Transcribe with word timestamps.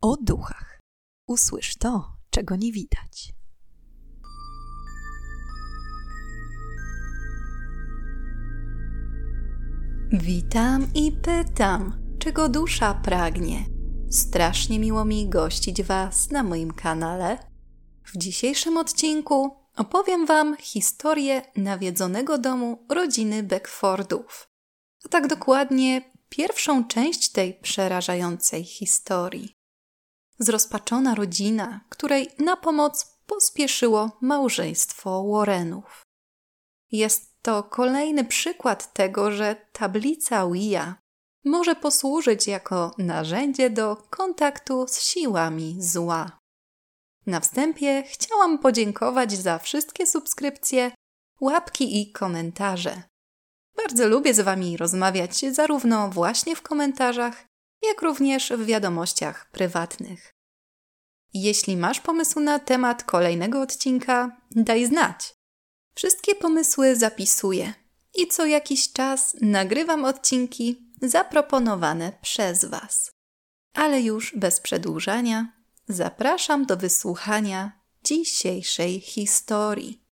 o 0.00 0.16
duchach. 0.16 0.80
Usłysz 1.26 1.76
to, 1.76 2.16
czego 2.30 2.56
nie 2.56 2.72
widać. 2.72 3.32
Witam 10.12 10.86
i 10.94 11.12
pytam, 11.12 11.92
czego 12.18 12.48
dusza 12.48 12.94
pragnie. 12.94 13.64
Strasznie 14.10 14.78
miło 14.78 15.04
mi 15.04 15.28
gościć 15.28 15.82
Was 15.82 16.30
na 16.30 16.42
moim 16.42 16.70
kanale. 16.70 17.38
W 18.04 18.16
dzisiejszym 18.18 18.76
odcinku 18.76 19.56
opowiem 19.76 20.26
Wam 20.26 20.56
historię 20.56 21.42
nawiedzonego 21.56 22.38
domu 22.38 22.86
rodziny 22.88 23.42
Beckfordów. 23.42 24.48
A 25.04 25.08
tak 25.08 25.26
dokładnie 25.26 26.12
pierwszą 26.28 26.84
część 26.84 27.32
tej 27.32 27.54
przerażającej 27.54 28.64
historii 28.64 29.57
zrozpaczona 30.38 31.14
rodzina, 31.14 31.80
której 31.88 32.28
na 32.38 32.56
pomoc 32.56 33.18
pospieszyło 33.26 34.10
małżeństwo 34.20 35.24
Warrenów. 35.32 36.02
Jest 36.92 37.42
to 37.42 37.62
kolejny 37.62 38.24
przykład 38.24 38.92
tego, 38.92 39.32
że 39.32 39.56
tablica 39.72 40.50
Wia 40.50 40.94
może 41.44 41.74
posłużyć 41.74 42.46
jako 42.46 42.94
narzędzie 42.98 43.70
do 43.70 43.96
kontaktu 43.96 44.86
z 44.88 45.00
siłami 45.02 45.76
zła. 45.78 46.38
Na 47.26 47.40
wstępie 47.40 48.02
chciałam 48.02 48.58
podziękować 48.58 49.32
za 49.32 49.58
wszystkie 49.58 50.06
subskrypcje, 50.06 50.90
łapki 51.40 52.00
i 52.00 52.12
komentarze. 52.12 53.02
Bardzo 53.76 54.08
lubię 54.08 54.34
z 54.34 54.40
Wami 54.40 54.76
rozmawiać 54.76 55.54
zarówno 55.54 56.08
właśnie 56.08 56.56
w 56.56 56.62
komentarzach, 56.62 57.47
jak 57.82 58.02
również 58.02 58.52
w 58.52 58.64
wiadomościach 58.64 59.50
prywatnych. 59.50 60.34
Jeśli 61.34 61.76
masz 61.76 62.00
pomysł 62.00 62.40
na 62.40 62.58
temat 62.58 63.04
kolejnego 63.04 63.60
odcinka, 63.60 64.40
daj 64.50 64.86
znać. 64.86 65.34
Wszystkie 65.94 66.34
pomysły 66.34 66.96
zapisuję 66.96 67.74
i 68.14 68.26
co 68.26 68.46
jakiś 68.46 68.92
czas 68.92 69.36
nagrywam 69.40 70.04
odcinki 70.04 70.92
zaproponowane 71.02 72.12
przez 72.22 72.64
Was. 72.64 73.10
Ale 73.74 74.00
już 74.00 74.36
bez 74.36 74.60
przedłużania, 74.60 75.52
zapraszam 75.88 76.66
do 76.66 76.76
wysłuchania 76.76 77.72
dzisiejszej 78.04 79.00
historii. 79.00 80.02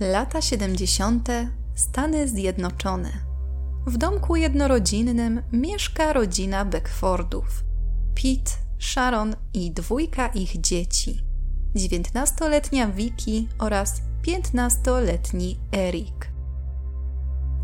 Lata 0.00 0.42
70. 0.42 1.28
Stany 1.74 2.28
Zjednoczone. 2.28 3.33
W 3.86 3.96
domku 3.96 4.36
jednorodzinnym 4.36 5.42
mieszka 5.52 6.12
rodzina 6.12 6.64
Beckfordów. 6.64 7.64
Pete, 8.14 8.50
Sharon 8.78 9.36
i 9.54 9.70
dwójka 9.70 10.28
ich 10.28 10.60
dzieci. 10.60 11.20
19-letnia 11.76 12.88
Vicky 12.88 13.46
oraz 13.58 14.02
15-letni 14.26 15.58
Eric. 15.72 16.28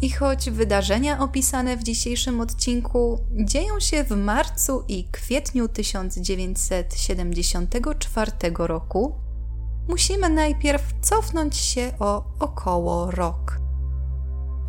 I 0.03 0.11
choć 0.11 0.51
wydarzenia 0.51 1.19
opisane 1.19 1.77
w 1.77 1.83
dzisiejszym 1.83 2.41
odcinku 2.41 3.19
dzieją 3.45 3.81
się 3.81 4.05
w 4.05 4.11
marcu 4.11 4.85
i 4.89 5.05
kwietniu 5.05 5.69
1974 5.69 8.33
roku, 8.59 9.15
musimy 9.89 10.29
najpierw 10.29 10.93
cofnąć 11.01 11.57
się 11.57 11.93
o 11.99 12.25
około 12.39 13.11
rok. 13.11 13.70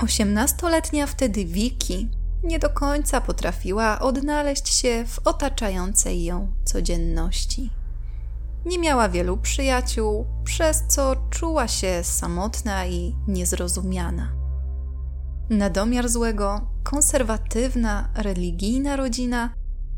Osiemnastoletnia 0.03 1.07
wtedy 1.07 1.45
Vicky 1.45 2.07
nie 2.43 2.59
do 2.59 2.69
końca 2.69 3.21
potrafiła 3.21 3.99
odnaleźć 3.99 4.69
się 4.69 5.05
w 5.07 5.19
otaczającej 5.27 6.23
ją 6.23 6.51
codzienności. 6.65 7.69
Nie 8.65 8.79
miała 8.79 9.09
wielu 9.09 9.37
przyjaciół, 9.37 10.25
przez 10.43 10.83
co 10.87 11.15
czuła 11.29 11.67
się 11.67 11.99
samotna 12.03 12.85
i 12.85 13.15
niezrozumiana. 13.27 14.31
Na 15.49 15.69
domiar 15.69 16.09
złego, 16.09 16.61
konserwatywna, 16.83 18.09
religijna 18.15 18.95
rodzina 18.95 19.53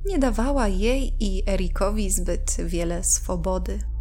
nie 0.06 0.19
dawała 0.19 0.67
jej 0.67 1.16
i 1.19 1.50
Erikowi 1.50 2.11
zbyt 2.11 2.57
wiele 2.66 3.03
swobody. 3.03 3.92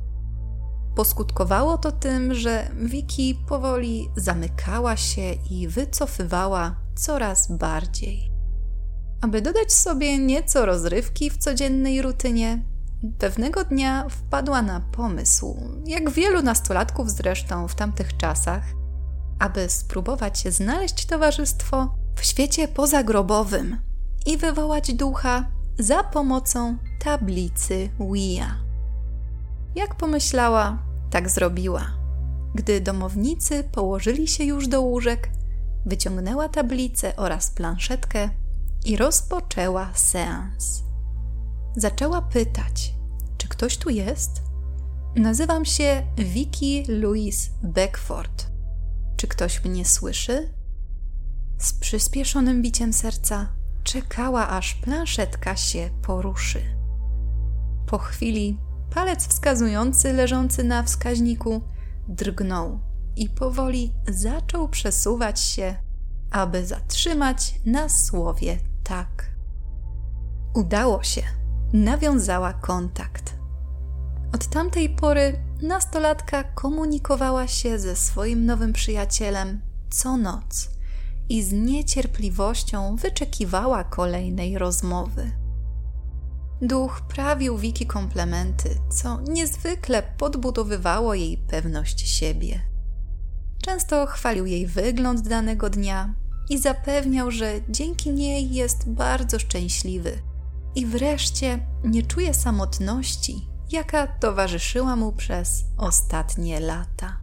Poskutkowało 0.95 1.79
to 1.79 1.93
tym, 1.93 2.35
że 2.35 2.71
Vicky 2.75 3.35
powoli 3.49 4.09
zamykała 4.17 4.97
się 4.97 5.33
i 5.51 5.69
wycofywała 5.69 6.77
coraz 6.95 7.53
bardziej. 7.53 8.33
Aby 9.21 9.43
dodać 9.43 9.73
sobie 9.73 10.19
nieco 10.19 10.67
rozrywki 10.67 11.31
w 11.31 11.39
codziennej 11.39 12.03
rutynie, 12.03 12.65
pewnego 13.19 13.65
dnia 13.65 14.09
wpadła 14.09 14.63
na 14.63 14.81
pomysł, 14.81 15.57
jak 15.87 16.11
wielu 16.11 16.43
nastolatków 16.43 17.11
zresztą 17.11 17.69
w 17.69 17.75
tamtych 17.75 18.17
czasach, 18.17 18.63
aby 19.39 19.71
spróbować 19.71 20.39
znaleźć 20.39 21.07
towarzystwo 21.07 21.95
w 22.17 22.25
świecie 22.25 22.69
pozagrobowym 22.69 23.81
i 24.27 24.37
wywołać 24.37 24.95
ducha 24.95 25.45
za 25.79 26.05
pomocą 26.05 26.77
tablicy 27.05 27.91
Wia. 28.13 28.62
Jak 29.75 29.95
pomyślała, 29.95 30.79
tak 31.11 31.31
zrobiła. 31.31 31.87
Gdy 32.55 32.81
domownicy 32.81 33.65
położyli 33.65 34.29
się 34.29 34.45
już 34.45 34.69
do 34.69 34.81
łóżek, 34.81 35.31
wyciągnęła 35.87 36.49
tablicę 36.49 37.17
oraz 37.17 37.51
planszetkę 37.51 38.29
i 38.85 38.97
rozpoczęła 38.97 39.91
seans. 39.95 40.83
Zaczęła 41.77 42.23
pytać, 42.23 42.95
czy 43.39 43.49
ktoś 43.49 43.77
tu 43.77 43.91
jest? 43.91 44.43
Nazywam 45.17 45.65
się 45.65 46.03
Vicky 46.19 46.85
Louise 46.89 47.51
Beckford. 47.63 48.47
Czy 49.17 49.29
ktoś 49.29 49.65
mnie 49.65 49.85
słyszy? 49.85 50.53
Z 51.59 51.73
przyspieszonym 51.73 52.63
biciem 52.63 52.93
serca 52.93 53.53
czekała, 53.85 54.49
aż 54.49 54.75
planszetka 54.75 55.57
się 55.57 55.91
poruszy. 56.03 56.63
Po 57.87 57.99
chwili 57.99 58.59
palec 58.95 59.27
wskazujący 59.27 60.13
leżący 60.13 60.65
na 60.65 60.83
wskaźniku 60.83 61.61
drgnął 62.09 62.81
i 63.17 63.29
powoli 63.29 63.93
zaczął 64.09 64.69
przesuwać 64.69 65.41
się, 65.41 65.75
aby 66.31 66.67
zatrzymać 66.67 67.55
na 67.67 67.89
słowie 67.89 68.59
tak. 68.85 69.31
Udało 70.55 71.03
się. 71.03 71.23
Nawiązała 71.73 72.53
kontakt. 72.53 73.35
Od 74.35 74.47
tamtej 74.47 74.89
pory 74.97 75.39
nastolatka 75.63 76.45
komunikowała 76.45 77.49
się 77.49 77.79
ze 77.79 77.97
swoim 77.97 78.47
nowym 78.47 78.73
przyjacielem 78.73 79.61
co 79.91 80.17
noc 80.17 80.71
i 81.29 81.43
z 81.43 81.53
niecierpliwością 81.53 82.97
wyczekiwała 82.97 83.85
kolejnej 83.85 84.59
rozmowy. 84.59 85.42
Duch 86.63 87.01
prawił 87.01 87.59
Wiki 87.59 87.87
komplementy, 87.87 88.79
co 88.91 89.21
niezwykle 89.21 90.03
podbudowywało 90.19 91.15
jej 91.15 91.39
pewność 91.39 92.09
siebie. 92.09 92.61
Często 93.63 94.07
chwalił 94.07 94.47
jej 94.47 94.67
wygląd 94.67 95.29
danego 95.29 95.71
dnia 95.71 96.15
i 96.51 96.59
zapewniał, 96.59 97.31
że 97.31 97.61
dzięki 97.69 98.11
niej 98.11 98.55
jest 98.55 98.91
bardzo 98.91 99.39
szczęśliwy 99.39 100.23
i 100.75 100.87
wreszcie 100.87 101.67
nie 101.85 102.03
czuje 102.03 102.35
samotności, 102.35 103.49
jaka 103.73 104.07
towarzyszyła 104.07 104.97
mu 104.97 105.13
przez 105.13 105.65
ostatnie 105.77 106.61
lata. 106.61 107.21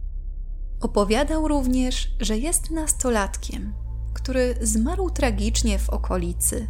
Opowiadał 0.80 1.48
również, 1.48 2.10
że 2.20 2.38
jest 2.38 2.70
nastolatkiem, 2.70 3.74
który 4.14 4.54
zmarł 4.60 5.10
tragicznie 5.10 5.78
w 5.78 5.90
okolicy, 5.90 6.68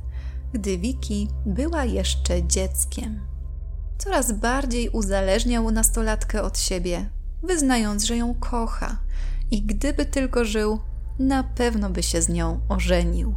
gdy 0.52 0.78
Wiki 0.78 1.28
była 1.46 1.84
jeszcze 1.84 2.42
dzieckiem. 2.42 3.20
Coraz 3.98 4.32
bardziej 4.32 4.88
uzależniał 4.88 5.70
nastolatkę 5.70 6.42
od 6.42 6.58
siebie, 6.58 7.10
wyznając, 7.42 8.04
że 8.04 8.16
ją 8.16 8.34
kocha 8.34 8.96
i 9.50 9.62
gdyby 9.62 10.06
tylko 10.06 10.44
żył, 10.44 10.80
na 11.18 11.44
pewno 11.44 11.90
by 11.90 12.02
się 12.02 12.22
z 12.22 12.28
nią 12.28 12.60
ożenił. 12.68 13.34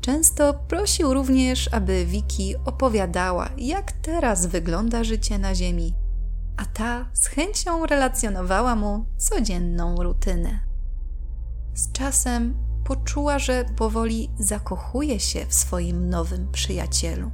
Często 0.00 0.54
prosił 0.54 1.14
również, 1.14 1.68
aby 1.72 2.06
Wiki 2.06 2.54
opowiadała, 2.64 3.48
jak 3.58 3.92
teraz 3.92 4.46
wygląda 4.46 5.04
życie 5.04 5.38
na 5.38 5.54
Ziemi, 5.54 5.94
a 6.56 6.64
ta 6.64 7.08
z 7.12 7.26
chęcią 7.26 7.86
relacjonowała 7.86 8.76
mu 8.76 9.06
codzienną 9.16 10.02
rutynę. 10.02 10.60
Z 11.74 11.92
czasem 11.92 12.67
poczuła, 12.88 13.38
że 13.38 13.64
powoli 13.76 14.30
zakochuje 14.38 15.20
się 15.20 15.46
w 15.46 15.54
swoim 15.54 16.10
nowym 16.10 16.52
przyjacielu. 16.52 17.30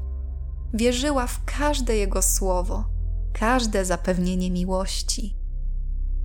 Wierzyła 0.73 1.27
w 1.27 1.45
każde 1.45 1.97
jego 1.97 2.23
słowo, 2.23 2.85
każde 3.33 3.85
zapewnienie 3.85 4.51
miłości. 4.51 5.37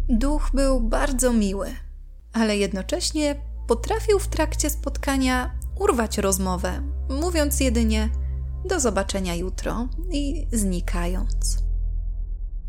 Duch 0.09 0.49
był 0.53 0.81
bardzo 0.81 1.33
miły, 1.33 1.71
ale 2.33 2.57
jednocześnie 2.57 3.35
potrafił 3.67 4.19
w 4.19 4.27
trakcie 4.27 4.69
spotkania 4.69 5.51
urwać 5.79 6.17
rozmowę, 6.17 6.81
mówiąc 7.21 7.59
jedynie: 7.59 8.09
do 8.65 8.79
zobaczenia 8.79 9.35
jutro 9.35 9.87
i 10.11 10.47
znikając. 10.51 11.63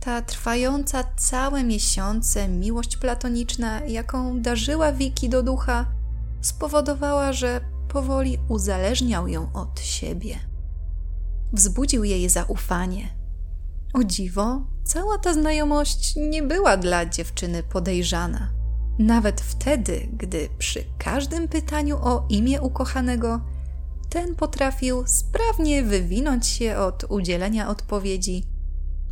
Ta 0.01 0.23
trwająca 0.23 1.05
całe 1.17 1.65
miesiące 1.65 2.49
miłość 2.49 2.97
platoniczna, 2.97 3.81
jaką 3.81 4.41
darzyła 4.41 4.93
Wiki 4.93 5.29
do 5.29 5.43
ducha, 5.43 6.00
spowodowała, 6.41 7.33
że 7.33 7.61
powoli 7.89 8.39
uzależniał 8.49 9.29
ją 9.29 9.53
od 9.53 9.81
siebie. 9.81 10.37
Wzbudził 11.53 12.05
jej 12.05 12.29
zaufanie. 12.29 13.09
O 13.95 14.05
dziwo, 14.05 14.67
cała 14.85 15.19
ta 15.19 15.35
znajomość 15.35 16.17
nie 16.17 16.43
była 16.43 16.77
dla 16.77 17.07
dziewczyny 17.07 17.63
podejrzana. 17.63 18.53
Nawet 18.99 19.41
wtedy, 19.41 20.09
gdy 20.13 20.49
przy 20.59 20.85
każdym 20.99 21.49
pytaniu 21.49 21.99
o 22.03 22.27
imię 22.29 22.61
ukochanego, 22.61 23.41
ten 24.09 24.35
potrafił 24.35 25.03
sprawnie 25.07 25.83
wywinąć 25.83 26.47
się 26.47 26.77
od 26.77 27.05
udzielenia 27.09 27.69
odpowiedzi, 27.69 28.45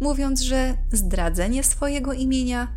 mówiąc, 0.00 0.40
że 0.40 0.74
zdradzenie 0.92 1.64
swojego 1.64 2.12
imienia 2.12 2.68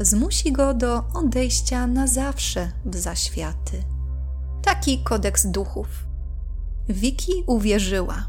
zmusi 0.00 0.52
go 0.52 0.74
do 0.74 1.04
odejścia 1.14 1.86
na 1.86 2.06
zawsze 2.06 2.72
w 2.84 2.96
zaświaty. 2.96 3.95
Taki 4.66 4.98
kodeks 4.98 5.46
duchów. 5.46 5.88
Wiki 6.88 7.32
uwierzyła. 7.46 8.26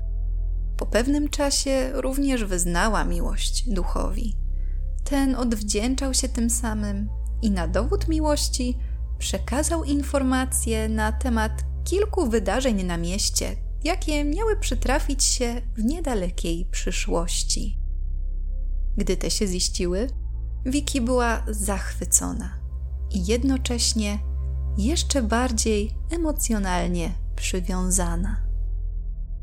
Po 0.77 0.85
pewnym 0.85 1.29
czasie 1.29 1.91
również 1.93 2.43
wyznała 2.43 3.03
miłość 3.03 3.69
duchowi. 3.69 4.37
Ten 5.03 5.35
odwdzięczał 5.35 6.13
się 6.13 6.29
tym 6.29 6.49
samym 6.49 7.09
i 7.41 7.51
na 7.51 7.67
dowód 7.67 8.07
miłości 8.07 8.77
przekazał 9.17 9.83
informacje 9.83 10.89
na 10.89 11.11
temat 11.11 11.63
kilku 11.83 12.29
wydarzeń 12.29 12.83
na 12.83 12.97
mieście, 12.97 13.55
jakie 13.83 14.23
miały 14.23 14.57
przytrafić 14.59 15.23
się 15.23 15.61
w 15.77 15.83
niedalekiej 15.83 16.65
przyszłości. 16.71 17.79
Gdy 18.97 19.17
te 19.17 19.31
się 19.31 19.47
ziściły, 19.47 20.07
Wiki 20.65 21.01
była 21.01 21.43
zachwycona 21.47 22.59
i 23.11 23.25
jednocześnie 23.25 24.19
jeszcze 24.77 25.23
bardziej 25.23 25.91
emocjonalnie 26.11 27.11
przywiązana. 27.35 28.47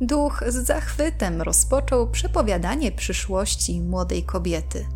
Duch 0.00 0.44
z 0.48 0.54
zachwytem 0.54 1.42
rozpoczął 1.42 2.10
przepowiadanie 2.10 2.92
przyszłości 2.92 3.80
młodej 3.80 4.22
kobiety. 4.22 4.86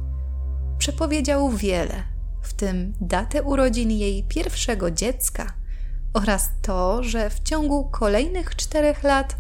Przepowiedział 0.79 1.51
wiele, 1.51 2.16
w 2.47 2.55
tym 2.55 2.95
datę 3.01 3.43
urodzin 3.43 3.91
jej 3.91 4.25
pierwszego 4.25 4.91
dziecka 4.91 5.53
oraz 6.15 6.49
to, 6.63 7.03
że 7.03 7.31
w 7.31 7.41
ciągu 7.41 7.91
kolejnych 7.91 8.57
czterech 8.57 9.03
lat 9.03 9.37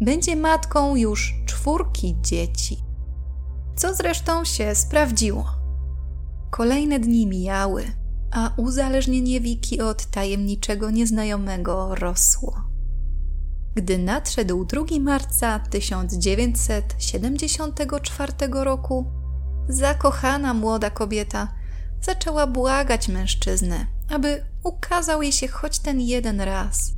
będzie 0.00 0.36
matką 0.36 0.96
już 0.96 1.34
czwórki 1.46 2.16
dzieci. 2.20 2.82
Co 3.76 3.94
zresztą 3.94 4.44
się 4.44 4.74
sprawdziło. 4.74 5.50
Kolejne 6.50 7.00
dni 7.00 7.26
mijały, 7.26 7.84
a 8.30 8.50
uzależnienie 8.56 9.40
Wiki 9.40 9.80
od 9.80 10.06
tajemniczego 10.06 10.90
nieznajomego 10.90 11.94
rosło. 11.94 12.64
Gdy 13.74 13.98
nadszedł 13.98 14.64
2 14.64 14.82
marca 15.00 15.58
1974 15.58 18.32
roku, 18.52 19.06
zakochana 19.68 20.54
młoda 20.54 20.90
kobieta 20.90 21.57
zaczęła 22.00 22.46
błagać 22.46 23.08
mężczyznę, 23.08 23.86
aby 24.08 24.44
ukazał 24.64 25.22
jej 25.22 25.32
się 25.32 25.48
choć 25.48 25.78
ten 25.78 26.00
jeden 26.00 26.40
raz, 26.40 26.92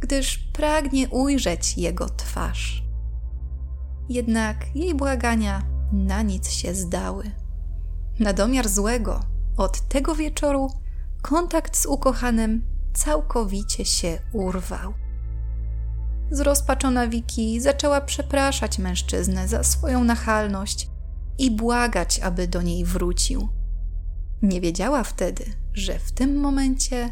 gdyż 0.00 0.38
pragnie 0.38 1.08
ujrzeć 1.08 1.78
jego 1.78 2.08
twarz. 2.08 2.82
Jednak 4.08 4.76
jej 4.76 4.94
błagania 4.94 5.62
na 5.92 6.22
nic 6.22 6.50
się 6.50 6.74
zdały. 6.74 7.30
Na 8.18 8.32
domiar 8.32 8.68
złego, 8.68 9.20
od 9.56 9.88
tego 9.88 10.14
wieczoru 10.14 10.70
kontakt 11.22 11.76
z 11.76 11.86
ukochanym 11.86 12.62
całkowicie 12.94 13.84
się 13.84 14.18
urwał. 14.32 14.94
Zrozpaczona 16.30 17.08
Wiki 17.08 17.60
zaczęła 17.60 18.00
przepraszać 18.00 18.78
mężczyznę 18.78 19.48
za 19.48 19.64
swoją 19.64 20.04
nachalność 20.04 20.88
i 21.38 21.50
błagać, 21.50 22.20
aby 22.20 22.48
do 22.48 22.62
niej 22.62 22.84
wrócił. 22.84 23.48
Nie 24.42 24.60
wiedziała 24.60 25.04
wtedy, 25.04 25.44
że 25.72 25.98
w 25.98 26.12
tym 26.12 26.40
momencie 26.40 27.10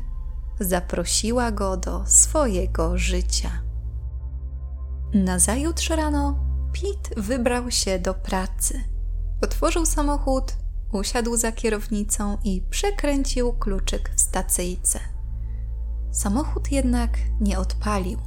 zaprosiła 0.61 1.51
go 1.51 1.77
do 1.77 2.07
swojego 2.07 2.99
życia. 2.99 3.51
Nazajutrz 5.15 5.91
rano 5.91 6.47
Pete 6.73 7.21
wybrał 7.21 7.71
się 7.71 7.99
do 7.99 8.15
pracy. 8.15 8.81
Otworzył 9.43 9.87
samochód, 9.87 10.57
usiadł 10.93 11.37
za 11.37 11.53
kierownicą 11.53 12.39
i 12.45 12.63
przekręcił 12.71 13.53
kluczyk 13.53 14.11
w 14.17 14.21
stacyjce. 14.21 15.01
Samochód 16.11 16.73
jednak 16.73 17.11
nie 17.41 17.59
odpalił. 17.59 18.19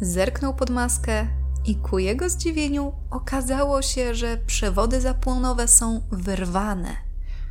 Zerknął 0.00 0.54
pod 0.54 0.70
maskę 0.70 1.26
i 1.64 1.76
ku 1.76 1.98
jego 1.98 2.28
zdziwieniu 2.28 2.92
okazało 3.10 3.82
się, 3.82 4.14
że 4.14 4.36
przewody 4.36 5.00
zapłonowe 5.00 5.68
są 5.68 6.00
wyrwane, 6.10 7.09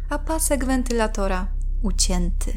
a 0.10 0.20
pasek 0.20 0.66
wentylatora 0.66 1.48
ucięty. 1.84 2.54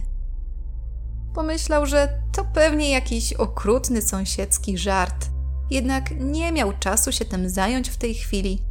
Pomyślał, 1.35 1.87
że 1.87 2.23
to 2.33 2.45
pewnie 2.45 2.91
jakiś 2.91 3.33
okrutny 3.33 4.03
sąsiedzki 4.03 4.79
żart, 4.79 5.31
jednak 5.71 6.11
nie 6.21 6.53
miał 6.53 6.73
czasu 6.79 7.13
się 7.13 7.25
tym 7.25 7.49
zająć 7.49 7.91
w 7.91 7.97
tej 7.97 8.15
chwili 8.15 8.63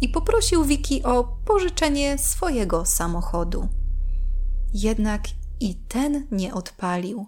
i 0.00 0.08
poprosił 0.08 0.64
Wiki 0.64 1.02
o 1.02 1.24
pożyczenie 1.44 2.18
swojego 2.18 2.84
samochodu. 2.84 3.68
Jednak 4.74 5.22
i 5.60 5.74
ten 5.74 6.26
nie 6.30 6.54
odpalił. 6.54 7.26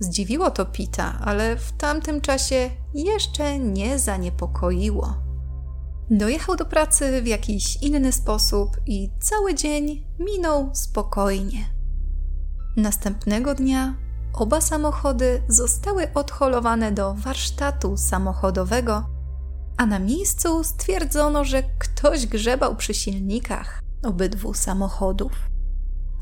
Zdziwiło 0.00 0.50
to 0.50 0.66
Pita, 0.66 1.18
ale 1.24 1.56
w 1.56 1.72
tamtym 1.72 2.20
czasie 2.20 2.70
jeszcze 2.94 3.58
nie 3.58 3.98
zaniepokoiło. 3.98 5.29
Dojechał 6.10 6.56
do 6.56 6.64
pracy 6.64 7.22
w 7.22 7.26
jakiś 7.26 7.76
inny 7.82 8.12
sposób 8.12 8.76
i 8.86 9.10
cały 9.20 9.54
dzień 9.54 10.06
minął 10.18 10.70
spokojnie. 10.72 11.64
Następnego 12.76 13.54
dnia 13.54 13.94
oba 14.34 14.60
samochody 14.60 15.42
zostały 15.48 16.14
odholowane 16.14 16.92
do 16.92 17.14
warsztatu 17.14 17.96
samochodowego, 17.96 19.06
a 19.76 19.86
na 19.86 19.98
miejscu 19.98 20.64
stwierdzono, 20.64 21.44
że 21.44 21.62
ktoś 21.62 22.26
grzebał 22.26 22.76
przy 22.76 22.94
silnikach 22.94 23.82
obydwu 24.02 24.54
samochodów. 24.54 25.32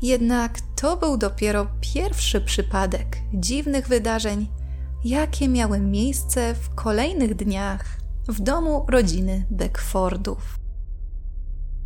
Jednak 0.01 0.57
to 0.75 0.97
był 0.97 1.17
dopiero 1.17 1.67
pierwszy 1.81 2.41
przypadek 2.41 3.17
dziwnych 3.33 3.87
wydarzeń, 3.87 4.47
jakie 5.03 5.47
miały 5.47 5.79
miejsce 5.79 6.55
w 6.55 6.75
kolejnych 6.75 7.35
dniach 7.35 7.99
w 8.27 8.41
domu 8.41 8.85
rodziny 8.89 9.45
Beckfordów. 9.51 10.59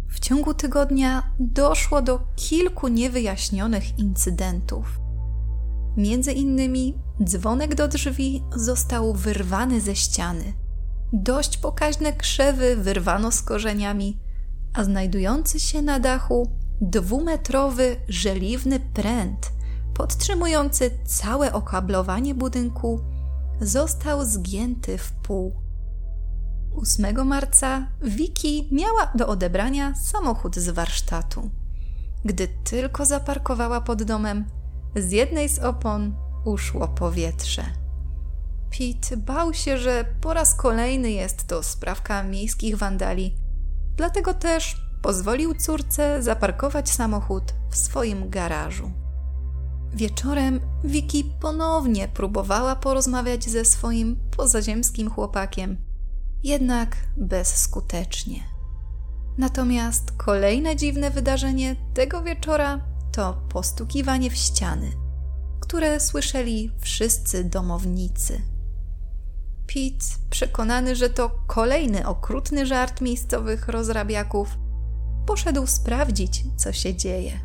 W 0.10 0.20
ciągu 0.20 0.54
tygodnia 0.54 1.24
doszło 1.40 2.02
do 2.02 2.20
kilku 2.36 2.88
niewyjaśnionych 2.88 4.00
incydentów. 4.00 5.00
Między 5.98 6.32
innymi 6.32 6.98
dzwonek 7.24 7.76
do 7.76 7.88
drzwi 7.88 8.44
został 8.56 9.14
wyrwany 9.14 9.82
ze 9.82 9.96
ściany. 9.96 10.54
Dość 11.14 11.58
pokaźne 11.58 12.14
krzewy 12.14 12.76
wyrwano 12.76 13.32
z 13.32 13.42
korzeniami, 13.42 14.20
a 14.74 14.84
znajdujący 14.84 15.60
się 15.60 15.82
na 15.82 16.00
dachu 16.00 16.52
dwumetrowy, 16.82 17.96
żeliwny 18.08 18.80
pręt 18.80 19.54
podtrzymujący 19.94 20.92
całe 21.06 21.54
okablowanie 21.54 22.36
budynku 22.36 23.00
został 23.62 24.26
zgięty 24.26 24.98
w 24.98 25.12
pół. 25.12 25.63
8 26.76 27.28
marca 27.28 27.88
Wiki 28.02 28.70
miała 28.72 29.12
do 29.16 29.28
odebrania 29.28 29.96
samochód 29.96 30.56
z 30.56 30.70
warsztatu. 30.70 31.50
Gdy 32.26 32.48
tylko 32.64 33.06
zaparkowała 33.06 33.82
pod 33.82 34.04
domem, 34.04 34.46
z 34.96 35.12
jednej 35.12 35.50
z 35.50 35.60
opon 35.60 36.16
uszło 36.46 36.88
powietrze. 36.88 37.64
Pete 38.72 39.18
bał 39.18 39.54
się, 39.54 39.78
że 39.78 40.06
po 40.22 40.34
raz 40.34 40.56
kolejny 40.56 41.12
jest 41.12 41.48
to 41.48 41.64
sprawka 41.64 42.24
miejskich 42.24 42.78
wandali, 42.78 43.36
dlatego 43.98 44.34
też 44.34 44.82
pozwolił 45.02 45.56
córce 45.56 46.24
zaparkować 46.24 46.90
samochód 46.90 47.44
w 47.70 47.78
swoim 47.78 48.30
garażu. 48.30 48.92
Wieczorem 49.94 50.60
Vicky 50.84 51.24
ponownie 51.40 52.08
próbowała 52.08 52.76
porozmawiać 52.76 53.50
ze 53.50 53.66
swoim 53.66 54.16
pozaziemskim 54.38 55.10
chłopakiem, 55.10 55.78
jednak 56.44 56.98
bezskutecznie. 57.18 58.44
Natomiast 59.38 60.12
kolejne 60.12 60.76
dziwne 60.76 61.12
wydarzenie 61.12 61.76
tego 61.94 62.22
wieczora 62.24 62.86
to 63.12 63.42
postukiwanie 63.50 64.30
w 64.30 64.36
ściany, 64.36 64.92
które 65.60 66.00
słyszeli 66.00 66.72
wszyscy 66.80 67.44
domownicy. 67.44 68.42
Pete, 69.68 70.06
przekonany, 70.30 70.96
że 70.96 71.10
to 71.10 71.30
kolejny 71.48 72.08
okrutny 72.08 72.66
żart 72.66 73.02
miejscowych 73.02 73.68
rozrabiaków, 73.68 74.58
poszedł 75.26 75.68
sprawdzić, 75.68 76.44
co 76.58 76.74
się 76.74 76.96
dzieje. 76.96 77.40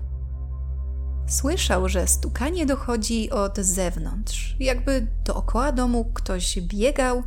Słyszał, 1.28 1.88
że 1.88 2.09
stukanie 2.09 2.67
dochodzi 2.67 3.31
od 3.31 3.57
zewnątrz, 3.57 4.57
jakby 4.61 5.07
dookoła 5.25 5.73
domu 5.73 6.11
ktoś 6.14 6.61
biegał 6.61 7.23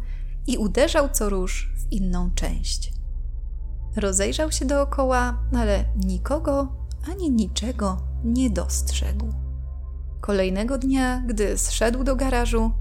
i 0.52 0.58
uderzał 0.58 1.10
co 1.10 1.30
róż 1.30 1.74
w 1.78 1.92
inną 1.92 2.32
część. 2.36 2.94
Rozejrzał 3.96 4.52
się 4.52 4.66
dookoła, 4.66 5.38
ale 5.58 5.86
nikogo 5.96 6.76
ani 7.12 7.32
niczego 7.32 7.98
nie 8.24 8.50
dostrzegł. 8.50 9.34
Kolejnego 10.22 10.78
dnia, 10.78 11.24
gdy 11.28 11.58
zszedł 11.58 12.04
do 12.04 12.16
garażu, 12.16 12.72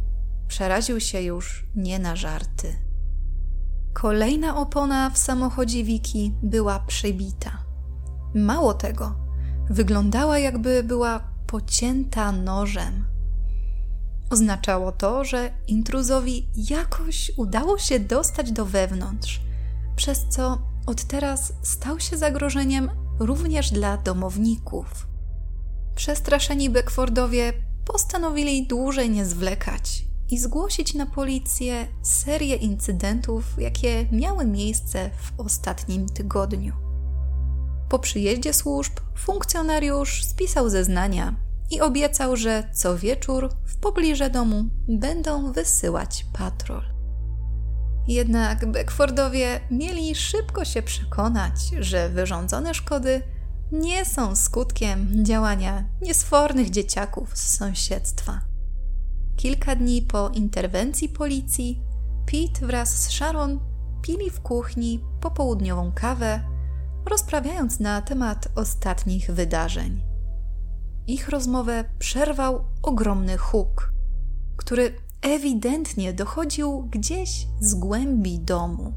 przeraził 0.49 1.01
się 1.01 1.21
już 1.23 1.67
nie 1.77 1.99
na 1.99 2.17
żarty. 2.17 2.77
Kolejna 3.93 4.57
opona 4.57 5.11
w 5.11 5.19
samochodzie 5.19 5.85
Wiki 5.85 6.35
była 6.43 6.79
przebita. 6.79 7.51
Mało 8.35 8.75
tego, 8.75 9.15
wyglądała 9.71 10.39
jakby 10.39 10.83
była 10.83 11.21
pocięta 11.47 12.33
nożem. 12.33 13.07
Oznaczało 14.31 14.93
to, 14.93 15.25
że 15.25 15.51
intruzowi 15.67 16.49
jakoś 16.57 17.33
udało 17.37 17.79
się 17.79 18.01
dostać 18.01 18.53
do 18.53 18.65
wewnątrz, 18.65 19.41
przez 19.97 20.27
co 20.29 20.59
od 20.87 21.05
teraz 21.05 21.53
stał 21.63 22.01
się 22.01 22.17
zagrożeniem 22.17 22.91
również 23.19 23.71
dla 23.71 23.97
domowników. 23.97 25.07
Przestraszeni 25.97 26.71
Beckfordowie 26.71 27.53
postanowili 27.85 28.67
dłużej 28.67 29.11
nie 29.11 29.25
zwlekać 29.27 30.05
i 30.31 30.39
zgłosić 30.39 30.95
na 30.95 31.07
policję 31.07 31.87
serię 32.03 32.57
incydentów, 32.57 33.45
jakie 33.59 34.07
miały 34.13 34.47
miejsce 34.47 35.11
w 35.23 35.41
ostatnim 35.41 36.09
tygodniu. 36.09 36.73
Po 37.89 37.99
przyjeździe 37.99 38.55
służb 38.55 38.93
funkcjonariusz 39.17 40.25
spisał 40.25 40.69
zeznania 40.69 41.50
i 41.71 41.81
obiecał, 41.81 42.37
że 42.37 42.65
co 42.73 42.99
wieczór 42.99 43.49
w 43.67 43.77
pobliże 43.77 44.31
domu 44.31 44.65
będą 44.89 45.53
wysyłać 45.53 46.27
patrol. 46.33 46.83
Jednak 48.09 48.73
Beckfordowie 48.73 49.61
mieli 49.71 50.15
szybko 50.15 50.65
się 50.65 50.83
przekonać, 50.83 51.55
że 51.81 52.09
wyrządzone 52.09 52.75
szkody 52.75 53.23
nie 53.73 54.05
są 54.05 54.37
skutkiem 54.37 55.25
działania 55.25 55.85
niesfornych 56.03 56.71
dzieciaków 56.71 57.39
z 57.39 57.57
sąsiedztwa. 57.57 58.41
Kilka 59.37 59.77
dni 59.77 60.03
po 60.03 60.29
interwencji 60.29 61.09
policji, 61.09 61.83
Pete 62.27 62.67
wraz 62.67 63.03
z 63.03 63.11
Sharon 63.11 63.61
pili 64.03 64.31
w 64.31 64.41
kuchni 64.41 65.05
popołudniową 65.21 65.93
kawę, 65.93 66.41
rozprawiając 67.11 67.81
na 67.81 68.03
temat 68.03 68.49
ostatnich 68.55 69.31
wydarzeń. 69.31 70.10
Ich 71.07 71.29
rozmowę 71.29 71.85
przerwał 71.99 72.65
ogromny 72.83 73.39
huk, 73.39 73.93
który 74.57 74.95
ewidentnie 75.23 76.13
dochodził 76.13 76.89
gdzieś 76.91 77.47
z 77.61 77.75
głębi 77.75 78.39
domu. 78.39 78.93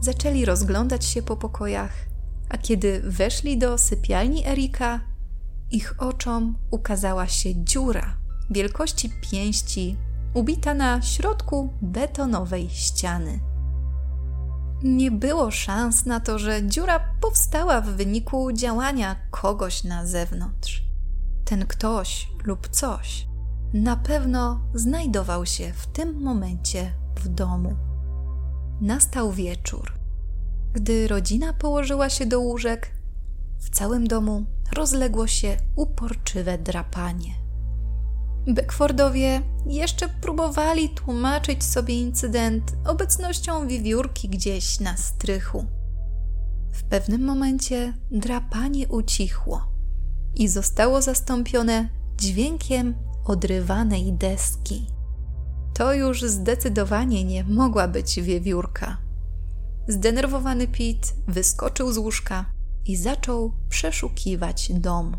Zaczęli 0.00 0.44
rozglądać 0.44 1.04
się 1.04 1.22
po 1.22 1.36
pokojach, 1.36 1.92
a 2.48 2.58
kiedy 2.58 3.00
weszli 3.04 3.58
do 3.58 3.78
sypialni 3.78 4.46
Erika, 4.46 5.00
ich 5.70 5.94
oczom 5.98 6.58
ukazała 6.70 7.26
się 7.26 7.64
dziura 7.64 8.18
wielkości 8.50 9.10
pięści, 9.30 9.96
ubita 10.34 10.74
na 10.74 11.02
środku 11.02 11.72
betonowej 11.82 12.68
ściany. 12.70 13.40
Nie 14.82 15.10
było 15.10 15.50
szans 15.50 16.06
na 16.06 16.20
to, 16.20 16.38
że 16.38 16.66
dziura 16.66 17.00
powstała 17.20 17.80
w 17.80 17.86
wyniku 17.86 18.52
działania 18.52 19.16
kogoś 19.30 19.84
na 19.84 20.06
zewnątrz. 20.06 20.84
Ten 21.44 21.66
ktoś 21.66 22.28
lub 22.44 22.68
coś 22.68 23.28
na 23.72 23.96
pewno 23.96 24.60
znajdował 24.74 25.46
się 25.46 25.72
w 25.72 25.86
tym 25.86 26.22
momencie 26.22 26.92
w 27.16 27.28
domu. 27.28 27.76
Nastał 28.80 29.32
wieczór. 29.32 29.92
Gdy 30.72 31.08
rodzina 31.08 31.52
położyła 31.52 32.10
się 32.10 32.26
do 32.26 32.40
łóżek, 32.40 32.92
w 33.58 33.70
całym 33.70 34.06
domu 34.06 34.46
rozległo 34.72 35.26
się 35.26 35.56
uporczywe 35.76 36.58
drapanie. 36.58 37.37
Beckfordowie 38.48 39.42
jeszcze 39.66 40.08
próbowali 40.08 40.88
tłumaczyć 40.88 41.64
sobie 41.64 41.94
incydent 41.94 42.72
obecnością 42.86 43.68
wiewiórki 43.68 44.28
gdzieś 44.28 44.80
na 44.80 44.96
strychu. 44.96 45.66
W 46.72 46.82
pewnym 46.84 47.24
momencie 47.24 47.94
drapanie 48.10 48.88
ucichło 48.88 49.72
i 50.34 50.48
zostało 50.48 51.02
zastąpione 51.02 51.88
dźwiękiem 52.16 52.94
odrywanej 53.24 54.12
deski. 54.12 54.86
To 55.74 55.94
już 55.94 56.22
zdecydowanie 56.22 57.24
nie 57.24 57.44
mogła 57.44 57.88
być 57.88 58.20
wiewiórka. 58.20 58.96
Zdenerwowany 59.88 60.66
Pete 60.66 61.08
wyskoczył 61.26 61.92
z 61.92 61.98
łóżka 61.98 62.44
i 62.86 62.96
zaczął 62.96 63.52
przeszukiwać 63.68 64.72
dom. 64.72 65.16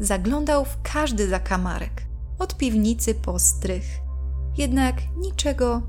Zaglądał 0.00 0.64
w 0.64 0.82
każdy 0.82 1.28
zakamarek, 1.28 2.06
od 2.38 2.56
piwnicy 2.56 3.14
po 3.14 3.38
strych, 3.38 3.84
jednak 4.56 5.16
niczego 5.16 5.82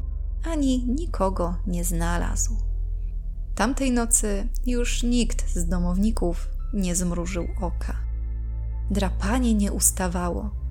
ani 0.43 0.85
nikogo 0.87 1.55
nie 1.67 1.83
znalazł. 1.83 2.57
Tamtej 3.55 3.91
nocy 3.91 4.47
już 4.65 5.03
nikt 5.03 5.49
z 5.49 5.67
domowników 5.67 6.49
nie 6.73 6.95
zmrużył 6.95 7.47
oka. 7.61 7.95
Drapanie 8.91 9.53
nie 9.53 9.71
ustawało 9.71 10.67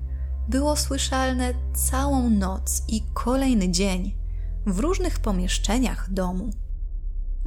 było 0.48 0.76
słyszalne 0.76 1.54
całą 1.74 2.30
noc 2.30 2.82
i 2.88 3.02
kolejny 3.14 3.70
dzień 3.70 4.14
w 4.66 4.78
różnych 4.78 5.20
pomieszczeniach 5.20 6.12
domu. 6.12 6.50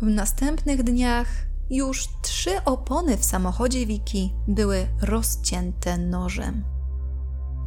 W 0.02 0.06
następnych 0.06 0.84
dniach 0.84 1.28
już 1.70 2.08
trzy 2.22 2.64
opony 2.66 3.18
w 3.18 3.26
samochodzie 3.26 3.86
Wiki 3.86 4.34
były 4.48 4.88
rozcięte 5.02 5.98
nożem. 5.98 6.64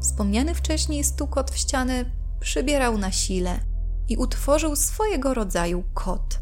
Wspomniany 0.03 0.55
wcześniej 0.55 1.05
stukot 1.05 1.51
w 1.51 1.57
ściany 1.57 2.13
przybierał 2.41 2.99
na 2.99 3.13
sile 3.13 3.61
i 4.09 4.17
utworzył 4.17 4.77
swojego 4.77 5.35
rodzaju 5.35 5.85
kot. 5.95 6.39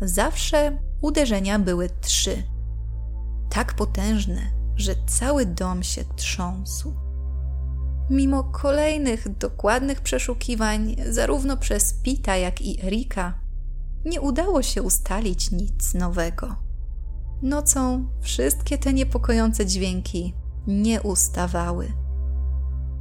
Zawsze 0.00 0.78
uderzenia 1.00 1.58
były 1.58 1.90
trzy. 2.00 2.42
Tak 3.50 3.74
potężne, 3.74 4.42
że 4.76 4.94
cały 5.06 5.46
dom 5.46 5.82
się 5.82 6.04
trząsł. 6.16 6.94
Mimo 8.10 8.44
kolejnych 8.44 9.38
dokładnych 9.38 10.00
przeszukiwań, 10.00 10.96
zarówno 11.10 11.56
przez 11.56 11.92
Pita, 11.92 12.36
jak 12.36 12.60
i 12.60 12.86
Erika, 12.86 13.38
nie 14.04 14.20
udało 14.20 14.62
się 14.62 14.82
ustalić 14.82 15.50
nic 15.50 15.94
nowego. 15.94 16.56
Nocą 17.42 18.08
wszystkie 18.20 18.78
te 18.78 18.92
niepokojące 18.92 19.66
dźwięki 19.66 20.34
nie 20.66 21.02
ustawały. 21.02 22.03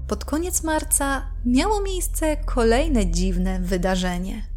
Pod 0.08 0.26
koniec 0.26 0.64
marca 0.64 1.32
miało 1.46 1.82
miejsce 1.82 2.38
kolejne 2.38 3.12
dziwne 3.12 3.60
wydarzenie. 3.60 4.48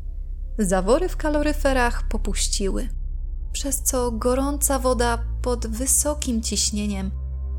Zawory 0.59 1.09
w 1.09 1.17
kaloryferach 1.17 2.09
popuściły, 2.09 2.89
przez 3.53 3.83
co 3.83 4.11
gorąca 4.11 4.79
woda 4.79 5.19
pod 5.43 5.67
wysokim 5.67 6.43
ciśnieniem 6.43 7.11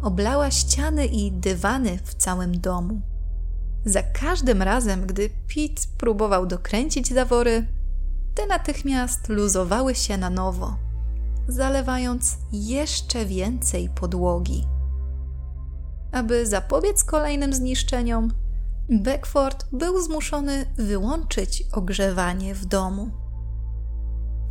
oblała 0.01 0.51
ściany 0.51 1.05
i 1.05 1.31
dywany 1.31 1.99
w 2.03 2.15
całym 2.15 2.61
domu. 2.61 3.01
Za 3.85 4.03
każdym 4.03 4.61
razem, 4.61 5.05
gdy 5.05 5.29
Pete 5.29 5.81
próbował 5.97 6.45
dokręcić 6.45 7.13
zawory, 7.13 7.67
te 8.35 8.45
natychmiast 8.45 9.29
luzowały 9.29 9.95
się 9.95 10.17
na 10.17 10.29
nowo, 10.29 10.75
zalewając 11.47 12.37
jeszcze 12.51 13.25
więcej 13.25 13.89
podłogi. 13.89 14.67
Aby 16.11 16.45
zapobiec 16.45 17.03
kolejnym 17.03 17.53
zniszczeniom, 17.53 18.31
Beckford 18.89 19.65
był 19.71 20.01
zmuszony 20.01 20.65
wyłączyć 20.77 21.63
ogrzewanie 21.71 22.55
w 22.55 22.65
domu. 22.65 23.11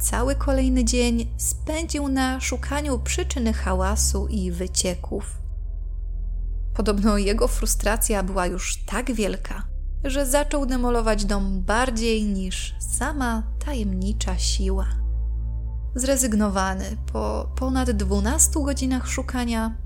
Cały 0.01 0.35
kolejny 0.35 0.85
dzień 0.85 1.35
spędził 1.37 2.09
na 2.09 2.41
szukaniu 2.41 2.99
przyczyny 2.99 3.53
hałasu 3.53 4.27
i 4.27 4.51
wycieków. 4.51 5.39
Podobno 6.75 7.19
jego 7.19 7.49
frustracja 7.49 8.23
była 8.23 8.47
już 8.47 8.85
tak 8.85 9.13
wielka, 9.13 9.63
że 10.05 10.27
zaczął 10.27 10.67
demolować 10.67 11.25
dom 11.25 11.63
bardziej 11.63 12.25
niż 12.25 12.75
sama 12.79 13.43
tajemnicza 13.65 14.39
siła. 14.39 14.87
Zrezygnowany 15.95 16.97
po 17.13 17.49
ponad 17.57 17.91
12 17.91 18.51
godzinach 18.65 19.09
szukania, 19.09 19.77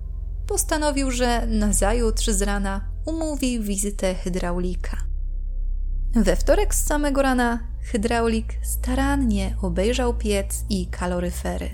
postanowił, 0.51 1.11
że 1.11 1.47
nazajutrz 1.47 2.27
z 2.27 2.43
rana 2.43 2.91
umówi 3.07 3.61
wizytę 3.61 4.15
hydraulika. 4.15 4.97
We 6.15 6.37
wtorek 6.37 6.75
z 6.75 6.87
samego 6.87 7.23
rana 7.23 7.59
hydraulik 7.83 8.55
starannie 8.63 9.57
obejrzał 9.63 10.15
piec 10.15 10.65
i 10.69 10.87
kaloryfery. 10.87 11.71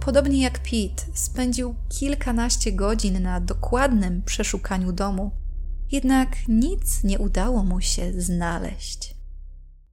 Podobnie 0.00 0.42
jak 0.42 0.58
Pete, 0.58 1.02
spędził 1.14 1.74
kilkanaście 1.88 2.72
godzin 2.72 3.22
na 3.22 3.40
dokładnym 3.40 4.22
przeszukaniu 4.22 4.92
domu, 4.92 5.30
jednak 5.92 6.28
nic 6.48 7.04
nie 7.04 7.18
udało 7.18 7.64
mu 7.64 7.80
się 7.80 8.20
znaleźć. 8.20 9.16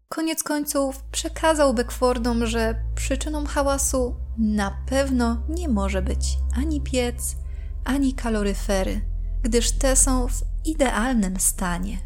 Koniec 0.09 0.43
końców 0.43 1.03
przekazał 1.03 1.73
Beckfordom, 1.73 2.45
że 2.45 2.75
przyczyną 2.95 3.45
hałasu 3.45 4.15
na 4.37 4.77
pewno 4.89 5.43
nie 5.49 5.69
może 5.69 6.01
być 6.01 6.37
ani 6.55 6.81
piec, 6.81 7.42
ani 7.85 8.13
kaloryfery, 8.13 9.01
gdyż 9.41 9.71
te 9.71 9.95
są 9.95 10.27
w 10.27 10.41
idealnym 10.65 11.39
stanie. 11.39 11.97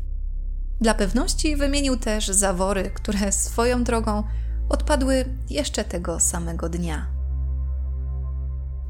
Dla 0.82 0.94
pewności 0.94 1.56
wymienił 1.56 1.98
też 1.98 2.28
zawory, 2.28 2.92
które 2.94 3.32
swoją 3.32 3.84
drogą 3.84 4.24
odpadły 4.70 5.26
jeszcze 5.50 5.84
tego 5.84 6.20
samego 6.20 6.70
dnia. 6.70 7.08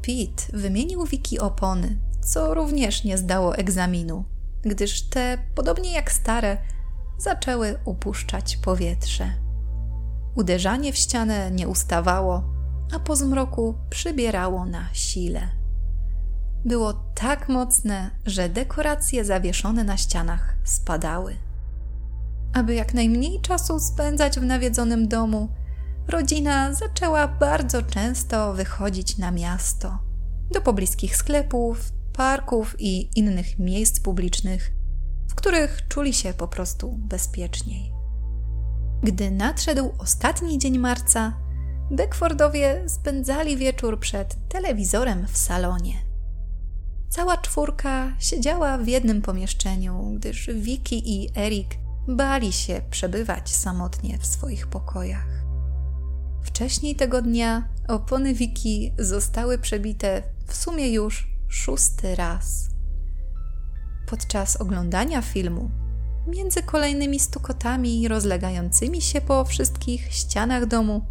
Pete 0.02 0.58
wymienił 0.58 1.04
wiki 1.04 1.38
opony, 1.38 1.98
co 2.20 2.54
również 2.54 3.04
nie 3.04 3.18
zdało 3.18 3.56
egzaminu, 3.56 4.24
gdyż 4.62 5.02
te, 5.02 5.38
podobnie 5.54 5.92
jak 5.92 6.12
stare, 6.12 6.58
zaczęły 7.18 7.78
upuszczać 7.84 8.56
powietrze. 8.56 9.34
Uderzanie 10.34 10.92
w 10.92 10.96
ścianę 10.96 11.50
nie 11.50 11.68
ustawało, 11.68 12.42
a 12.96 12.98
po 12.98 13.16
zmroku 13.16 13.74
przybierało 13.90 14.64
na 14.64 14.88
sile. 14.92 15.57
Było 16.64 16.92
tak 17.14 17.48
mocne, 17.48 18.10
że 18.26 18.48
dekoracje 18.48 19.24
zawieszone 19.24 19.84
na 19.84 19.96
ścianach 19.96 20.56
spadały. 20.64 21.36
Aby 22.52 22.74
jak 22.74 22.94
najmniej 22.94 23.40
czasu 23.40 23.80
spędzać 23.80 24.40
w 24.40 24.42
nawiedzonym 24.42 25.08
domu, 25.08 25.48
rodzina 26.08 26.74
zaczęła 26.74 27.28
bardzo 27.28 27.82
często 27.82 28.54
wychodzić 28.54 29.18
na 29.18 29.30
miasto, 29.30 29.98
do 30.50 30.60
pobliskich 30.60 31.16
sklepów, 31.16 31.92
parków 32.12 32.76
i 32.78 33.18
innych 33.18 33.58
miejsc 33.58 34.00
publicznych, 34.00 34.72
w 35.28 35.34
których 35.34 35.88
czuli 35.88 36.14
się 36.14 36.32
po 36.32 36.48
prostu 36.48 36.92
bezpieczniej. 36.98 37.92
Gdy 39.02 39.30
nadszedł 39.30 39.92
ostatni 39.98 40.58
dzień 40.58 40.78
marca, 40.78 41.32
Beckfordowie 41.90 42.84
spędzali 42.88 43.56
wieczór 43.56 44.00
przed 44.00 44.48
telewizorem 44.48 45.26
w 45.26 45.36
salonie. 45.36 46.07
Cała 47.08 47.36
czwórka 47.36 48.12
siedziała 48.18 48.78
w 48.78 48.86
jednym 48.86 49.22
pomieszczeniu, 49.22 50.12
gdyż 50.16 50.50
Vicky 50.54 50.96
i 50.96 51.30
Eric 51.38 51.70
bali 52.08 52.52
się 52.52 52.82
przebywać 52.90 53.54
samotnie 53.54 54.18
w 54.18 54.26
swoich 54.26 54.66
pokojach. 54.66 55.28
Wcześniej 56.42 56.96
tego 56.96 57.22
dnia 57.22 57.68
opony 57.88 58.34
Wiki 58.34 58.92
zostały 58.98 59.58
przebite 59.58 60.22
w 60.46 60.56
sumie 60.56 60.92
już 60.92 61.28
szósty 61.48 62.16
raz. 62.16 62.68
Podczas 64.06 64.56
oglądania 64.56 65.22
filmu, 65.22 65.70
między 66.26 66.62
kolejnymi 66.62 67.20
stukotami 67.20 68.08
rozlegającymi 68.08 69.02
się 69.02 69.20
po 69.20 69.44
wszystkich 69.44 70.12
ścianach 70.12 70.66
domu, 70.66 71.06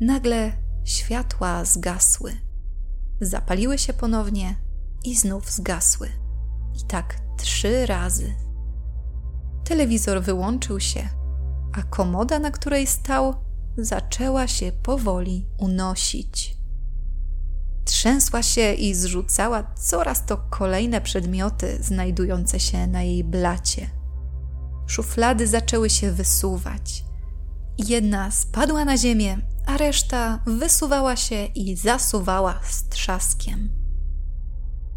nagle 0.00 0.52
światła 0.84 1.64
zgasły. 1.64 2.32
Zapaliły 3.20 3.78
się 3.78 3.92
ponownie 3.92 4.56
i 5.04 5.16
znów 5.16 5.50
zgasły. 5.50 6.08
I 6.74 6.86
tak 6.86 7.16
trzy 7.36 7.86
razy. 7.86 8.34
Telewizor 9.64 10.22
wyłączył 10.22 10.80
się, 10.80 11.08
a 11.72 11.82
komoda, 11.82 12.38
na 12.38 12.50
której 12.50 12.86
stał, 12.86 13.34
zaczęła 13.76 14.46
się 14.46 14.72
powoli 14.72 15.46
unosić. 15.58 16.56
Trzęsła 17.84 18.42
się 18.42 18.72
i 18.72 18.94
zrzucała 18.94 19.62
coraz 19.62 20.26
to 20.26 20.36
kolejne 20.50 21.00
przedmioty 21.00 21.78
znajdujące 21.80 22.60
się 22.60 22.86
na 22.86 23.02
jej 23.02 23.24
blacie. 23.24 23.90
Szuflady 24.86 25.46
zaczęły 25.46 25.90
się 25.90 26.12
wysuwać. 26.12 27.04
Jedna 27.78 28.30
spadła 28.30 28.84
na 28.84 28.96
ziemię, 28.96 29.38
a 29.66 29.76
reszta 29.76 30.42
wysuwała 30.46 31.16
się 31.16 31.44
i 31.44 31.76
zasuwała 31.76 32.60
z 32.62 32.88
trzaskiem. 32.88 33.81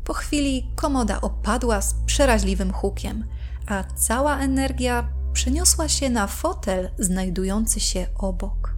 Po 0.06 0.14
chwili 0.14 0.72
komoda 0.76 1.22
opadła 1.22 1.82
z 1.82 1.96
przeraźliwym 2.06 2.74
hukiem, 2.74 3.26
a 3.68 3.84
cała 3.84 4.40
energia 4.40 5.10
przeniosła 5.34 5.90
się 5.90 6.10
na 6.10 6.28
fotel 6.28 6.90
znajdujący 7.00 7.80
się 7.80 8.08
obok. 8.16 8.76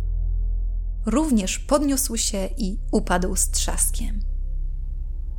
Również 1.05 1.59
podniósł 1.59 2.17
się 2.17 2.49
i 2.57 2.79
upadł 2.91 3.35
z 3.35 3.51
trzaskiem. 3.51 4.19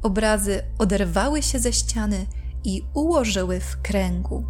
Obrazy 0.02 0.62
oderwały 0.78 1.42
się 1.42 1.58
ze 1.58 1.72
ściany 1.72 2.26
i 2.64 2.82
ułożyły 2.94 3.60
w 3.60 3.82
kręgu. 3.82 4.44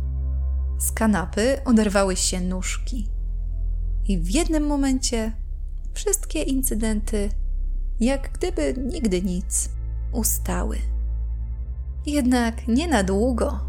Z 0.78 0.92
kanapy 0.92 1.60
oderwały 1.64 2.16
się 2.16 2.40
nóżki. 2.40 3.08
I 4.08 4.18
w 4.18 4.30
jednym 4.30 4.66
momencie 4.66 5.32
wszystkie 5.94 6.42
incydenty, 6.42 7.30
jak 8.00 8.32
gdyby 8.32 8.74
nigdy 8.86 9.22
nic, 9.22 9.68
ustały. 10.12 10.97
Jednak 12.08 12.68
nie 12.68 12.88
na 12.88 13.02
długo 13.02 13.60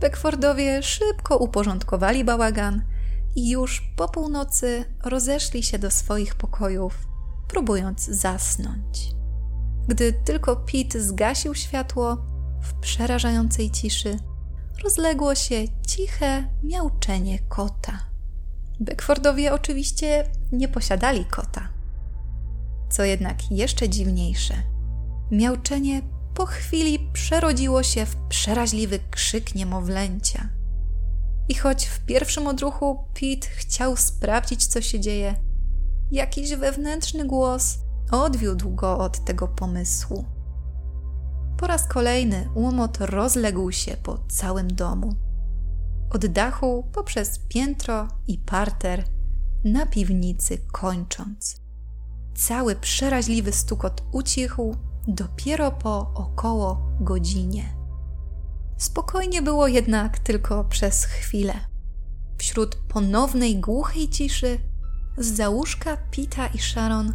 Beckfordowie 0.00 0.82
szybko 0.82 1.36
uporządkowali 1.36 2.24
bałagan 2.24 2.82
i 3.36 3.50
już 3.50 3.92
po 3.96 4.08
północy 4.08 4.84
rozeszli 5.04 5.62
się 5.62 5.78
do 5.78 5.90
swoich 5.90 6.34
pokojów, 6.34 7.06
próbując 7.48 8.04
zasnąć. 8.04 9.14
Gdy 9.88 10.12
tylko 10.12 10.56
Pete 10.56 11.00
zgasił 11.00 11.54
światło, 11.54 12.16
w 12.62 12.74
przerażającej 12.80 13.70
ciszy 13.70 14.18
rozległo 14.84 15.34
się 15.34 15.64
ciche 15.86 16.48
miauczenie 16.62 17.38
kota. 17.38 17.98
Beckfordowie 18.80 19.52
oczywiście 19.52 20.30
nie 20.52 20.68
posiadali 20.68 21.24
kota. 21.24 21.68
Co 22.90 23.04
jednak 23.04 23.50
jeszcze 23.50 23.88
dziwniejsze, 23.88 24.54
miauczenie 25.30 26.02
po 26.34 26.46
chwili 26.46 27.10
przerodziło 27.12 27.82
się 27.82 28.06
w 28.06 28.16
przeraźliwy 28.16 28.98
krzyk 29.10 29.54
niemowlęcia. 29.54 30.48
I 31.48 31.54
choć 31.54 31.86
w 31.86 32.00
pierwszym 32.00 32.46
odruchu 32.46 33.04
Pete 33.14 33.48
chciał 33.48 33.96
sprawdzić, 33.96 34.66
co 34.66 34.80
się 34.80 35.00
dzieje, 35.00 35.34
jakiś 36.10 36.54
wewnętrzny 36.54 37.24
głos 37.24 37.78
odwiódł 38.10 38.70
go 38.70 38.98
od 38.98 39.24
tego 39.24 39.48
pomysłu. 39.48 40.24
Po 41.56 41.66
raz 41.66 41.88
kolejny 41.88 42.48
łomot 42.54 42.98
rozległ 43.00 43.72
się 43.72 43.96
po 43.96 44.18
całym 44.28 44.68
domu. 44.68 45.14
Od 46.10 46.26
dachu 46.26 46.90
poprzez 46.92 47.38
piętro 47.48 48.08
i 48.26 48.38
parter, 48.38 49.04
na 49.64 49.86
piwnicy 49.86 50.58
kończąc. 50.72 51.60
Cały 52.34 52.76
przeraźliwy 52.76 53.52
stukot 53.52 54.02
ucichł 54.12 54.76
dopiero 55.08 55.70
po 55.70 55.98
około 56.14 56.88
godzinie. 57.00 57.74
Spokojnie 58.76 59.42
było 59.42 59.68
jednak 59.68 60.18
tylko 60.18 60.64
przez 60.64 61.04
chwilę. 61.04 61.54
Wśród 62.38 62.74
ponownej 62.74 63.60
głuchej 63.60 64.08
ciszy 64.08 64.58
z 65.18 65.36
załóżka 65.36 65.96
Pita 65.96 66.46
i 66.46 66.58
Sharon 66.58 67.14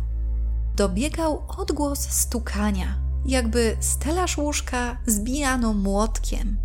dobiegał 0.76 1.44
odgłos 1.58 2.00
stukania, 2.00 3.00
jakby 3.26 3.78
stelaż 3.80 4.38
łóżka 4.38 4.98
zbijano 5.06 5.74
młotkiem. 5.74 6.58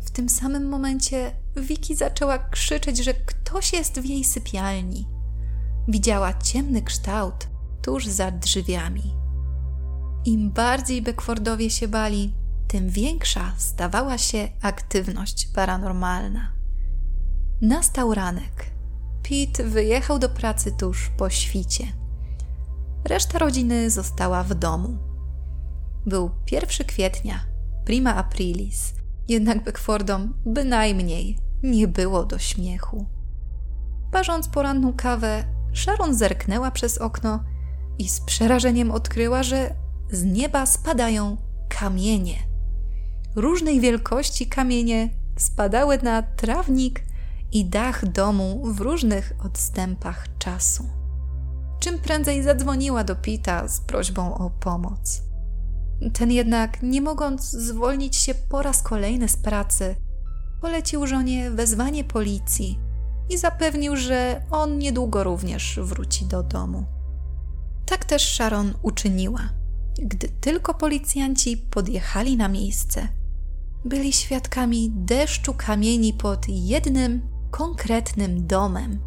W 0.00 0.10
tym 0.10 0.28
samym 0.28 0.68
momencie 0.68 1.32
Vicky 1.56 1.96
zaczęła 1.96 2.38
krzyczeć, 2.38 3.04
że 3.04 3.14
ktoś 3.14 3.72
jest 3.72 4.00
w 4.00 4.04
jej 4.04 4.24
sypialni. 4.24 5.08
Widziała 5.88 6.34
ciemny 6.34 6.82
kształt 6.82 7.48
tuż 7.82 8.06
za 8.06 8.30
drzwiami. 8.30 9.25
Im 10.26 10.50
bardziej 10.50 11.02
Beckfordowie 11.02 11.70
się 11.70 11.88
bali, 11.88 12.34
tym 12.68 12.90
większa 12.90 13.52
stawała 13.56 14.18
się 14.18 14.48
aktywność 14.62 15.46
paranormalna. 15.54 16.52
Nastał 17.62 18.14
ranek. 18.14 18.70
Pete 19.22 19.64
wyjechał 19.64 20.18
do 20.18 20.28
pracy 20.28 20.72
tuż 20.72 21.10
po 21.18 21.30
świcie. 21.30 21.84
Reszta 23.04 23.38
rodziny 23.38 23.90
została 23.90 24.42
w 24.42 24.54
domu. 24.54 24.98
Był 26.06 26.30
1 26.50 26.86
kwietnia, 26.86 27.40
prima 27.84 28.14
aprilis. 28.14 28.94
Jednak 29.28 29.64
Beckfordom 29.64 30.34
bynajmniej 30.46 31.38
nie 31.62 31.88
było 31.88 32.24
do 32.24 32.38
śmiechu. 32.38 33.06
Parząc 34.12 34.48
poranną 34.48 34.92
kawę, 34.92 35.44
Sharon 35.74 36.14
zerknęła 36.14 36.70
przez 36.70 36.98
okno 36.98 37.44
i 37.98 38.08
z 38.08 38.20
przerażeniem 38.20 38.90
odkryła, 38.90 39.42
że 39.42 39.85
z 40.10 40.24
nieba 40.24 40.66
spadają 40.66 41.36
kamienie. 41.68 42.38
Różnej 43.36 43.80
wielkości 43.80 44.46
kamienie 44.46 45.10
spadały 45.36 45.98
na 46.02 46.22
trawnik 46.22 47.04
i 47.52 47.64
dach 47.64 48.08
domu 48.08 48.62
w 48.64 48.80
różnych 48.80 49.32
odstępach 49.44 50.26
czasu. 50.38 50.88
Czym 51.80 51.98
prędzej 51.98 52.42
zadzwoniła 52.42 53.04
do 53.04 53.16
Pita 53.16 53.68
z 53.68 53.80
prośbą 53.80 54.34
o 54.34 54.50
pomoc. 54.50 55.22
Ten 56.12 56.32
jednak, 56.32 56.82
nie 56.82 57.00
mogąc 57.00 57.50
zwolnić 57.50 58.16
się 58.16 58.34
po 58.34 58.62
raz 58.62 58.82
kolejny 58.82 59.28
z 59.28 59.36
pracy, 59.36 59.96
polecił 60.60 61.06
żonie 61.06 61.50
wezwanie 61.50 62.04
policji 62.04 62.78
i 63.30 63.38
zapewnił, 63.38 63.96
że 63.96 64.42
on 64.50 64.78
niedługo 64.78 65.24
również 65.24 65.80
wróci 65.82 66.24
do 66.24 66.42
domu. 66.42 66.84
Tak 67.86 68.04
też 68.04 68.34
Sharon 68.34 68.74
uczyniła. 68.82 69.40
Gdy 69.98 70.28
tylko 70.28 70.74
policjanci 70.74 71.56
podjechali 71.56 72.36
na 72.36 72.48
miejsce, 72.48 73.08
byli 73.84 74.12
świadkami 74.12 74.90
deszczu 74.94 75.54
kamieni 75.54 76.14
pod 76.14 76.48
jednym 76.48 77.28
konkretnym 77.50 78.46
domem. 78.46 78.98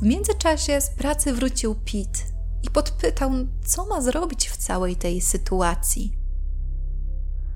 W 0.00 0.02
międzyczasie 0.02 0.80
z 0.80 0.90
pracy 0.90 1.32
wrócił 1.32 1.74
Pete 1.74 2.20
i 2.62 2.70
podpytał, 2.70 3.30
co 3.66 3.86
ma 3.86 4.00
zrobić 4.00 4.48
w 4.48 4.56
całej 4.56 4.96
tej 4.96 5.20
sytuacji. 5.20 6.12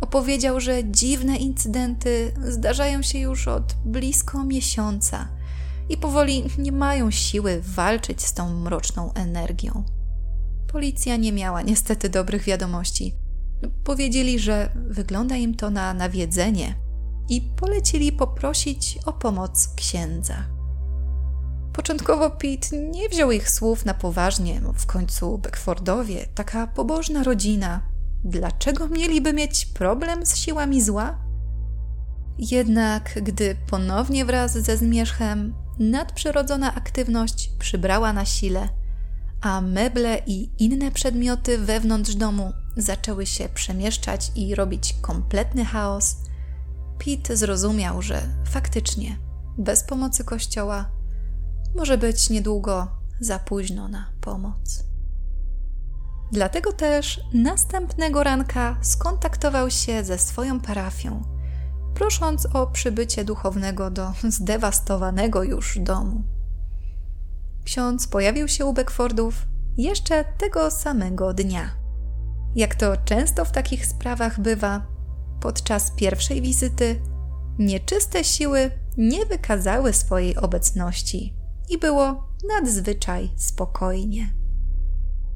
Opowiedział, 0.00 0.60
że 0.60 0.84
dziwne 0.84 1.36
incydenty 1.36 2.34
zdarzają 2.48 3.02
się 3.02 3.18
już 3.18 3.48
od 3.48 3.74
blisko 3.84 4.44
miesiąca 4.44 5.28
i 5.88 5.96
powoli 5.96 6.44
nie 6.58 6.72
mają 6.72 7.10
siły 7.10 7.60
walczyć 7.62 8.22
z 8.22 8.34
tą 8.34 8.54
mroczną 8.54 9.12
energią. 9.12 9.97
Policja 10.72 11.16
nie 11.16 11.32
miała 11.32 11.62
niestety 11.62 12.08
dobrych 12.08 12.44
wiadomości. 12.44 13.14
Powiedzieli, 13.84 14.38
że 14.38 14.72
wygląda 14.74 15.36
im 15.36 15.54
to 15.54 15.70
na 15.70 15.94
nawiedzenie 15.94 16.74
i 17.28 17.40
polecili 17.40 18.12
poprosić 18.12 18.98
o 19.06 19.12
pomoc 19.12 19.74
księdza. 19.76 20.34
Początkowo 21.72 22.30
Pete 22.30 22.76
nie 22.90 23.08
wziął 23.08 23.32
ich 23.32 23.50
słów 23.50 23.84
na 23.84 23.94
poważnie, 23.94 24.60
w 24.74 24.86
końcu 24.86 25.38
Beckfordowie, 25.38 26.26
taka 26.34 26.66
pobożna 26.66 27.24
rodzina, 27.24 27.82
dlaczego 28.24 28.88
mieliby 28.88 29.32
mieć 29.32 29.66
problem 29.66 30.26
z 30.26 30.36
siłami 30.36 30.82
zła? 30.82 31.18
Jednak 32.38 33.18
gdy 33.22 33.56
ponownie 33.70 34.24
wraz 34.24 34.52
ze 34.52 34.76
zmierzchem 34.76 35.54
nadprzyrodzona 35.78 36.74
aktywność 36.74 37.50
przybrała 37.58 38.12
na 38.12 38.24
sile, 38.24 38.68
a 39.40 39.60
meble 39.60 40.22
i 40.26 40.50
inne 40.58 40.90
przedmioty 40.90 41.58
wewnątrz 41.58 42.14
domu 42.14 42.52
zaczęły 42.76 43.26
się 43.26 43.48
przemieszczać 43.48 44.32
i 44.36 44.54
robić 44.54 44.96
kompletny 45.00 45.64
chaos, 45.64 46.16
Pete 46.98 47.36
zrozumiał, 47.36 48.02
że 48.02 48.22
faktycznie 48.50 49.18
bez 49.58 49.84
pomocy 49.84 50.24
kościoła 50.24 50.90
może 51.76 51.98
być 51.98 52.30
niedługo 52.30 52.88
za 53.20 53.38
późno 53.38 53.88
na 53.88 54.10
pomoc. 54.20 54.84
Dlatego 56.32 56.72
też 56.72 57.20
następnego 57.34 58.22
ranka 58.22 58.76
skontaktował 58.82 59.70
się 59.70 60.04
ze 60.04 60.18
swoją 60.18 60.60
parafią, 60.60 61.22
prosząc 61.94 62.46
o 62.46 62.66
przybycie 62.66 63.24
duchownego 63.24 63.90
do 63.90 64.12
zdewastowanego 64.28 65.42
już 65.42 65.78
domu. 65.78 66.37
Ksiądz 67.64 68.08
pojawił 68.08 68.48
się 68.48 68.64
u 68.64 68.72
Beckfordów 68.72 69.46
jeszcze 69.76 70.24
tego 70.24 70.70
samego 70.70 71.34
dnia. 71.34 71.70
Jak 72.54 72.74
to 72.74 72.96
często 72.96 73.44
w 73.44 73.52
takich 73.52 73.86
sprawach 73.86 74.40
bywa, 74.40 74.86
podczas 75.40 75.90
pierwszej 75.90 76.42
wizyty 76.42 77.00
nieczyste 77.58 78.24
siły 78.24 78.70
nie 78.96 79.26
wykazały 79.26 79.92
swojej 79.92 80.36
obecności 80.36 81.34
i 81.68 81.78
było 81.78 82.28
nadzwyczaj 82.48 83.30
spokojnie. 83.36 84.34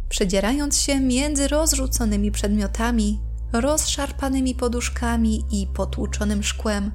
Przedzierając 0.08 0.78
się 0.78 1.00
między 1.00 1.48
rozrzuconymi 1.48 2.30
przedmiotami, 2.30 3.20
rozszarpanymi 3.52 4.54
poduszkami 4.54 5.44
i 5.50 5.66
potłuczonym 5.66 6.42
szkłem, 6.42 6.92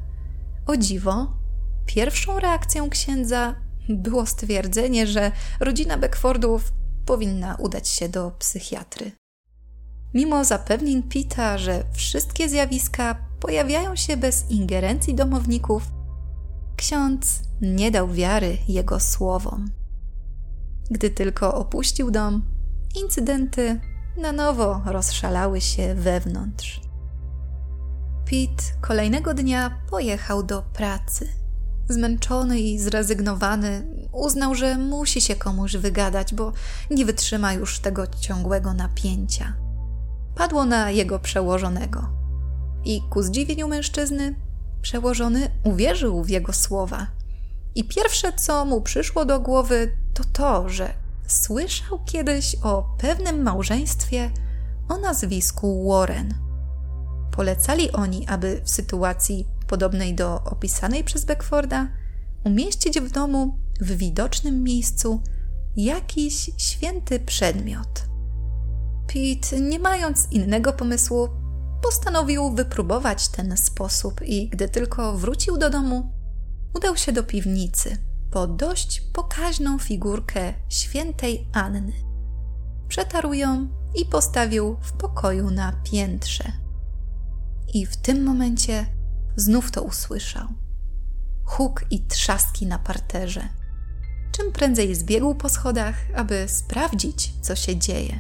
o 0.66 0.78
dziwo, 0.78 1.38
pierwszą 1.86 2.40
reakcją 2.40 2.90
księdza 2.90 3.56
było 3.90 4.26
stwierdzenie, 4.26 5.08
że 5.08 5.32
rodzina 5.60 5.98
Beckfordów 5.98 6.74
powinna 7.06 7.56
udać 7.56 7.88
się 7.90 8.10
do 8.10 8.32
psychiatry. 8.32 9.12
Mimo 10.14 10.46
zapewnień 10.46 11.04
Pita, 11.04 11.58
że 11.58 11.84
wszystkie 11.94 12.50
zjawiska 12.50 13.16
pojawiają 13.40 13.96
się 13.96 14.18
bez 14.18 14.52
ingerencji 14.52 15.16
domowników, 15.16 15.84
ksiądz 16.76 17.40
nie 17.62 17.92
dał 17.92 18.08
wiary 18.08 18.58
jego 18.68 19.00
słowom. 19.00 19.72
Gdy 20.92 21.10
tylko 21.10 21.56
opuścił 21.56 22.12
dom, 22.12 22.42
incydenty 22.96 23.80
na 24.18 24.32
nowo 24.32 24.82
rozszalały 24.86 25.62
się 25.62 25.96
wewnątrz. 25.96 26.82
Pete 28.26 28.64
kolejnego 28.82 29.34
dnia 29.34 29.82
pojechał 29.90 30.44
do 30.44 30.62
pracy. 30.62 31.28
Zmęczony 31.90 32.60
i 32.60 32.80
zrezygnowany, 32.80 33.88
uznał, 34.12 34.56
że 34.56 34.78
musi 34.78 35.22
się 35.22 35.36
komuś 35.36 35.76
wygadać, 35.76 36.34
bo 36.34 36.54
nie 36.92 37.06
wytrzyma 37.06 37.54
już 37.54 37.80
tego 37.80 38.08
ciągłego 38.08 38.74
napięcia. 38.74 39.54
Padło 40.36 40.66
na 40.66 40.92
jego 40.92 41.20
przełożonego. 41.20 42.10
I 42.86 43.02
ku 43.10 43.24
zdziwieniu 43.24 43.68
mężczyzny, 43.68 44.36
przełożony 44.82 45.52
uwierzył 45.64 46.24
w 46.24 46.30
jego 46.30 46.54
słowa. 46.54 47.08
I 47.76 47.84
pierwsze, 47.84 48.34
co 48.34 48.66
mu 48.66 48.82
przyszło 48.82 49.26
do 49.26 49.40
głowy, 49.40 49.98
to 50.14 50.24
to, 50.24 50.70
że 50.70 50.94
słyszał 51.28 52.00
kiedyś 52.06 52.56
o 52.64 52.96
pewnym 52.98 53.44
małżeństwie 53.44 54.32
o 54.90 54.98
nazwisku 54.98 55.90
Warren. 55.90 56.34
Polecali 57.32 57.92
oni, 57.92 58.28
aby 58.28 58.62
w 58.64 58.70
sytuacji 58.70 59.48
podobnej 59.68 60.16
do 60.16 60.44
opisanej 60.44 61.04
przez 61.04 61.26
Beckforda 61.26 61.88
umieścić 62.44 63.00
w 63.00 63.12
domu 63.12 63.60
w 63.82 63.92
widocznym 63.92 64.64
miejscu 64.64 65.22
jakiś 65.76 66.52
święty 66.58 67.20
przedmiot. 67.20 68.08
Pete, 69.08 69.62
nie 69.62 69.80
mając 69.80 70.32
innego 70.32 70.74
pomysłu, 70.74 71.30
postanowił 71.84 72.52
wypróbować 72.52 73.28
ten 73.28 73.58
sposób 73.58 74.22
i 74.26 74.50
gdy 74.50 74.70
tylko 74.70 75.18
wrócił 75.18 75.58
do 75.58 75.70
domu, 75.70 76.12
udał 76.76 76.98
się 76.98 77.12
do 77.12 77.24
piwnicy 77.24 77.98
po 78.32 78.48
dość 78.48 79.02
pokaźną 79.02 79.80
figurkę 79.80 80.54
świętej 80.70 81.48
Anny. 81.54 81.94
Przetarł 82.88 83.34
ją 83.34 83.68
i 83.96 84.06
postawił 84.06 84.78
w 84.82 84.92
pokoju 84.92 85.52
na 85.52 85.72
piętrze. 85.72 86.52
I 87.74 87.86
w 87.86 87.98
tym 87.98 88.24
momencie 88.24 88.86
znów 89.38 89.72
to 89.72 89.82
usłyszał. 89.82 90.48
Huk 91.46 91.86
i 91.92 92.06
trzaski 92.06 92.66
na 92.66 92.80
parterze. 92.80 93.50
Czym 94.32 94.52
prędzej 94.52 94.96
zbiegł 94.96 95.36
po 95.36 95.50
schodach, 95.50 95.96
aby 96.16 96.46
sprawdzić, 96.48 97.34
co 97.42 97.56
się 97.56 97.78
dzieje. 97.78 98.20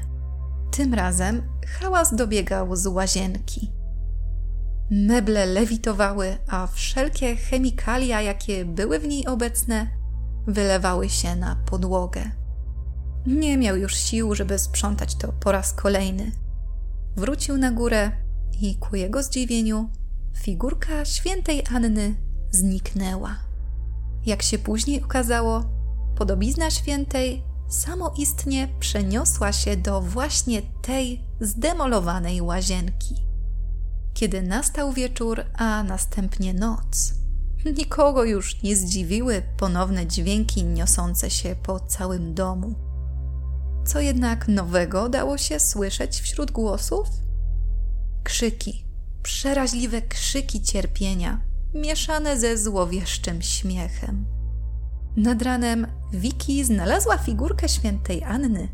Tym 0.72 0.94
razem 0.94 1.42
hałas 1.68 2.16
dobiegał 2.16 2.76
z 2.76 2.88
łazienki. 2.88 3.72
Meble 4.92 5.46
lewitowały, 5.46 6.38
a 6.48 6.68
wszelkie 6.68 7.36
chemikalia, 7.36 8.22
jakie 8.22 8.66
były 8.66 9.00
w 9.00 9.08
niej 9.08 9.28
obecne, 9.28 9.88
wylewały 10.48 11.10
się 11.10 11.36
na 11.36 11.56
podłogę. 11.56 12.32
Nie 13.26 13.58
miał 13.58 13.78
już 13.78 13.96
sił, 13.96 14.36
żeby 14.36 14.60
sprzątać 14.60 15.16
to 15.16 15.34
po 15.34 15.52
raz 15.52 15.74
kolejny. 15.74 16.32
Wrócił 17.16 17.58
na 17.58 17.72
górę 17.72 18.12
i 18.62 18.76
ku 18.76 18.96
jego 18.96 19.24
zdziwieniu 19.24 19.90
figurka 20.43 21.06
świętej 21.06 21.63
Anny 21.76 22.15
zniknęła. 22.52 23.36
Jak 24.26 24.43
się 24.43 24.58
później 24.58 25.04
okazało, 25.04 25.63
podobizna 26.15 26.71
świętej 26.71 27.43
samoistnie 27.69 28.67
przeniosła 28.80 29.52
się 29.52 29.78
do 29.78 30.02
właśnie 30.02 30.62
tej 30.62 31.21
zdemolowanej 31.41 32.41
łazienki. 32.41 33.15
Kiedy 34.13 34.41
nastał 34.41 34.93
wieczór, 34.93 35.43
a 35.54 35.84
następnie 35.84 36.54
noc, 36.54 37.13
nikogo 37.65 38.23
już 38.23 38.63
nie 38.63 38.76
zdziwiły 38.76 39.41
ponowne 39.58 40.08
dźwięki 40.08 40.63
niosące 40.63 41.30
się 41.30 41.56
po 41.63 41.80
całym 41.80 42.34
domu. 42.34 42.76
Co 43.86 44.00
jednak 44.00 44.47
nowego 44.47 45.10
dało 45.10 45.38
się 45.38 45.60
słyszeć 45.60 46.21
wśród 46.21 46.52
głosów? 46.52 47.08
Krzyki, 48.23 48.87
przeraźliwe 49.24 50.02
krzyki 50.02 50.62
cierpienia, 50.62 51.42
mieszane 51.74 52.40
ze 52.40 52.58
złowieszczym 52.58 53.42
śmiechem. 53.42 54.26
Nad 55.18 55.42
ranem 55.42 55.88
Wiki 56.14 56.66
znalazła 56.66 57.18
figurkę 57.18 57.70
świętej 57.70 58.24
Anny 58.24 58.70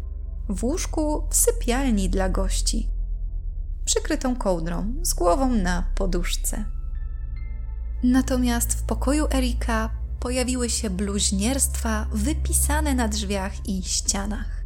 w 0.49 0.63
łóżku 0.63 1.27
w 1.29 1.35
sypialni 1.35 2.09
dla 2.09 2.29
gości, 2.29 2.89
przykrytą 3.85 4.35
kołdrą 4.35 4.93
z 5.01 5.13
głową 5.13 5.49
na 5.49 5.83
poduszce. 5.95 6.65
Natomiast 8.03 8.73
w 8.73 8.83
pokoju 8.83 9.27
Erika 9.33 9.89
pojawiły 10.19 10.69
się 10.69 10.89
bluźnierstwa 10.89 12.07
wypisane 12.11 12.95
na 12.95 13.07
drzwiach 13.07 13.67
i 13.67 13.83
ścianach. 13.83 14.63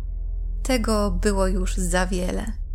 Tego 0.63 1.12
było 1.12 1.48
już 1.48 1.76
za 1.76 2.08
wiele. 2.08 2.66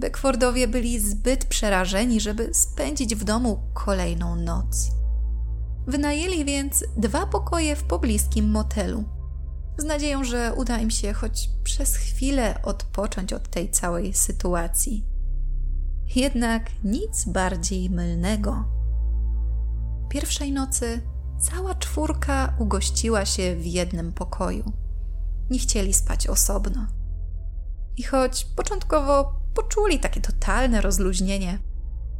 Beckfordowie 0.00 0.68
byli 0.68 1.00
zbyt 1.00 1.44
przerażeni, 1.44 2.20
żeby 2.20 2.54
spędzić 2.54 3.14
w 3.14 3.24
domu 3.24 3.62
kolejną 3.74 4.36
noc. 4.36 4.90
Wynajęli 5.86 6.44
więc 6.44 6.84
dwa 6.96 7.26
pokoje 7.26 7.76
w 7.76 7.84
pobliskim 7.84 8.50
motelu, 8.50 9.04
z 9.78 9.84
nadzieją, 9.84 10.24
że 10.24 10.54
uda 10.56 10.78
im 10.78 10.90
się 10.90 11.12
choć 11.12 11.50
przez 11.64 11.96
chwilę 11.96 12.62
odpocząć 12.62 13.32
od 13.32 13.48
tej 13.48 13.70
całej 13.70 14.14
sytuacji. 14.14 15.04
Jednak 16.16 16.70
nic 16.84 17.24
bardziej 17.24 17.90
mylnego. 17.90 18.64
Pierwszej 20.08 20.52
nocy 20.52 21.02
cała 21.40 21.74
czwórka 21.74 22.54
ugościła 22.58 23.24
się 23.24 23.56
w 23.56 23.66
jednym 23.66 24.12
pokoju. 24.12 24.72
Nie 25.50 25.58
chcieli 25.58 25.94
spać 25.94 26.26
osobno. 26.26 26.86
I 27.96 28.02
choć 28.02 28.44
początkowo 28.44 29.39
poczuli 29.54 30.00
takie 30.00 30.20
totalne 30.20 30.80
rozluźnienie, 30.80 31.58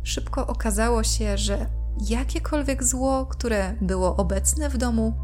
szybko 0.03 0.47
okazało 0.47 1.05
się, 1.05 1.39
że 1.39 1.67
jakiekolwiek 2.09 2.85
zło, 2.85 3.27
które 3.27 3.75
było 3.81 4.17
obecne 4.17 4.69
w 4.69 4.77
domu, 4.77 5.15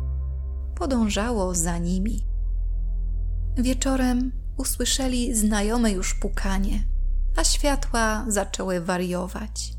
podążało 0.75 1.55
za 1.55 1.79
nimi. 1.79 2.27
Wieczorem 3.57 4.33
usłyszeli 4.57 5.35
znajome 5.35 5.91
już 5.91 6.15
pukanie, 6.15 6.85
a 7.37 7.45
światła 7.45 8.25
zaczęły 8.29 8.81
wariować. 8.81 9.73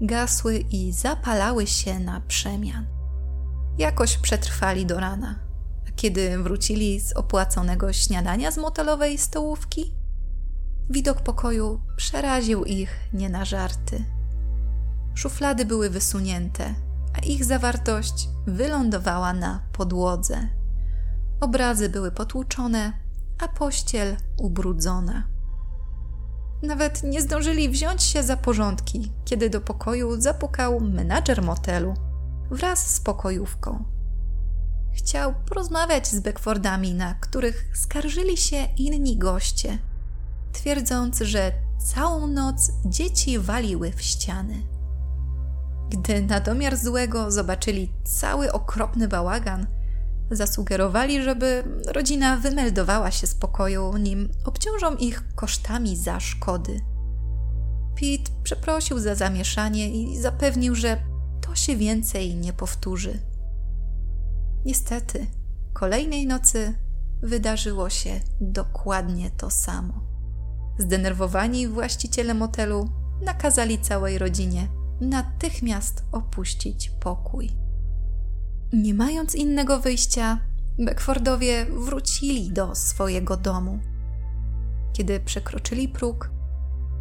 Gasły 0.00 0.58
i 0.58 0.92
zapalały 0.92 1.66
się 1.66 1.98
na 1.98 2.20
przemian. 2.20 2.86
Jakoś 3.78 4.18
przetrwali 4.18 4.86
do 4.86 5.00
rana, 5.00 5.40
a 5.88 5.92
kiedy 5.96 6.38
wrócili 6.42 7.00
z 7.00 7.12
opłaconego 7.12 7.92
śniadania 7.92 8.50
z 8.50 8.56
motelowej 8.58 9.18
stołówki, 9.18 9.94
widok 10.90 11.20
pokoju 11.20 11.80
przeraził 11.96 12.64
ich 12.64 12.98
nie 13.12 13.30
na 13.30 13.44
żarty. 13.44 14.04
Szuflady 15.14 15.64
były 15.64 15.90
wysunięte, 15.90 16.74
a 17.14 17.18
ich 17.18 17.44
zawartość 17.44 18.28
wylądowała 18.46 19.32
na 19.32 19.62
podłodze. 19.72 20.48
Obrazy 21.40 21.88
były 21.88 22.10
potłuczone, 22.10 22.92
a 23.38 23.48
pościel 23.48 24.16
ubrudzona. 24.38 25.28
Nawet 26.62 27.02
nie 27.02 27.22
zdążyli 27.22 27.68
wziąć 27.68 28.02
się 28.02 28.22
za 28.22 28.36
porządki, 28.36 29.12
kiedy 29.24 29.50
do 29.50 29.60
pokoju 29.60 30.20
zapukał 30.20 30.80
menadżer 30.80 31.42
motelu 31.42 31.94
wraz 32.50 32.94
z 32.94 33.00
pokojówką. 33.00 33.84
Chciał 34.94 35.34
porozmawiać 35.48 36.08
z 36.08 36.20
Beckfordami, 36.20 36.94
na 36.94 37.14
których 37.14 37.64
skarżyli 37.74 38.36
się 38.36 38.56
inni 38.76 39.18
goście, 39.18 39.78
twierdząc, 40.52 41.18
że 41.18 41.52
całą 41.78 42.26
noc 42.26 42.72
dzieci 42.84 43.38
waliły 43.38 43.92
w 43.92 44.02
ściany. 44.02 44.62
Gdy 45.90 46.22
na 46.22 46.40
domiar 46.40 46.76
złego 46.76 47.30
zobaczyli 47.30 47.92
cały 48.04 48.52
okropny 48.52 49.08
bałagan, 49.08 49.66
zasugerowali, 50.30 51.22
żeby 51.22 51.64
rodzina 51.86 52.36
wymeldowała 52.36 53.10
się 53.10 53.26
z 53.26 53.34
pokoju, 53.34 53.96
nim 53.96 54.28
obciążą 54.44 54.96
ich 54.96 55.34
kosztami 55.34 55.96
za 55.96 56.20
szkody. 56.20 56.80
Pete 57.94 58.32
przeprosił 58.42 58.98
za 58.98 59.14
zamieszanie 59.14 59.90
i 59.90 60.18
zapewnił, 60.18 60.74
że 60.74 60.96
to 61.40 61.54
się 61.54 61.76
więcej 61.76 62.36
nie 62.36 62.52
powtórzy. 62.52 63.18
Niestety, 64.64 65.26
kolejnej 65.72 66.26
nocy 66.26 66.74
wydarzyło 67.22 67.90
się 67.90 68.20
dokładnie 68.40 69.30
to 69.30 69.50
samo. 69.50 70.11
Zdenerwowani 70.78 71.68
właściciele 71.68 72.34
motelu 72.34 72.88
nakazali 73.22 73.78
całej 73.78 74.18
rodzinie 74.18 74.68
natychmiast 75.00 76.04
opuścić 76.12 76.90
pokój. 76.90 77.50
Nie 78.72 78.94
mając 78.94 79.34
innego 79.34 79.80
wyjścia, 79.80 80.38
Beckfordowie 80.78 81.66
wrócili 81.66 82.52
do 82.52 82.74
swojego 82.74 83.36
domu. 83.36 83.78
Kiedy 84.92 85.20
przekroczyli 85.20 85.88
próg, 85.88 86.30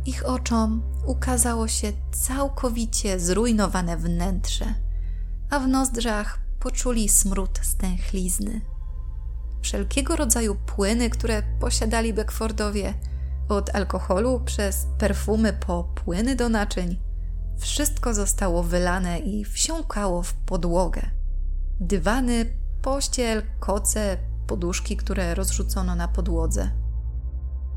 ich 0.06 0.26
oczom 0.26 0.84
ukazało 1.06 1.68
się 1.68 1.92
całkowicie 2.12 3.20
zrujnowane 3.20 3.98
wnętrze, 3.98 4.66
a 5.50 5.60
w 5.60 5.68
nozdrzach 5.68 6.40
poczuli 6.60 7.10
smród 7.10 7.60
stęchlizny. 7.62 8.62
Wszelkiego 9.62 10.16
rodzaju 10.16 10.56
płyny, 10.56 11.10
które 11.10 11.44
posiadali 11.60 12.14
Beckfordowie, 12.14 12.94
od 13.50 13.76
alkoholu 13.76 14.40
przez 14.40 14.88
perfumy 14.98 15.54
po 15.54 15.84
płyny 15.84 16.36
do 16.36 16.50
naczyń, 16.50 17.00
wszystko 17.58 18.14
zostało 18.14 18.64
wylane 18.64 19.20
i 19.20 19.46
wsiąkało 19.46 20.24
w 20.24 20.34
podłogę. 20.34 21.02
Dywany, 21.80 22.46
pościel, 22.82 23.44
koce, 23.60 24.18
poduszki, 24.48 24.98
które 24.98 25.36
rozrzucono 25.36 25.96
na 25.96 26.08
podłodze. 26.08 26.72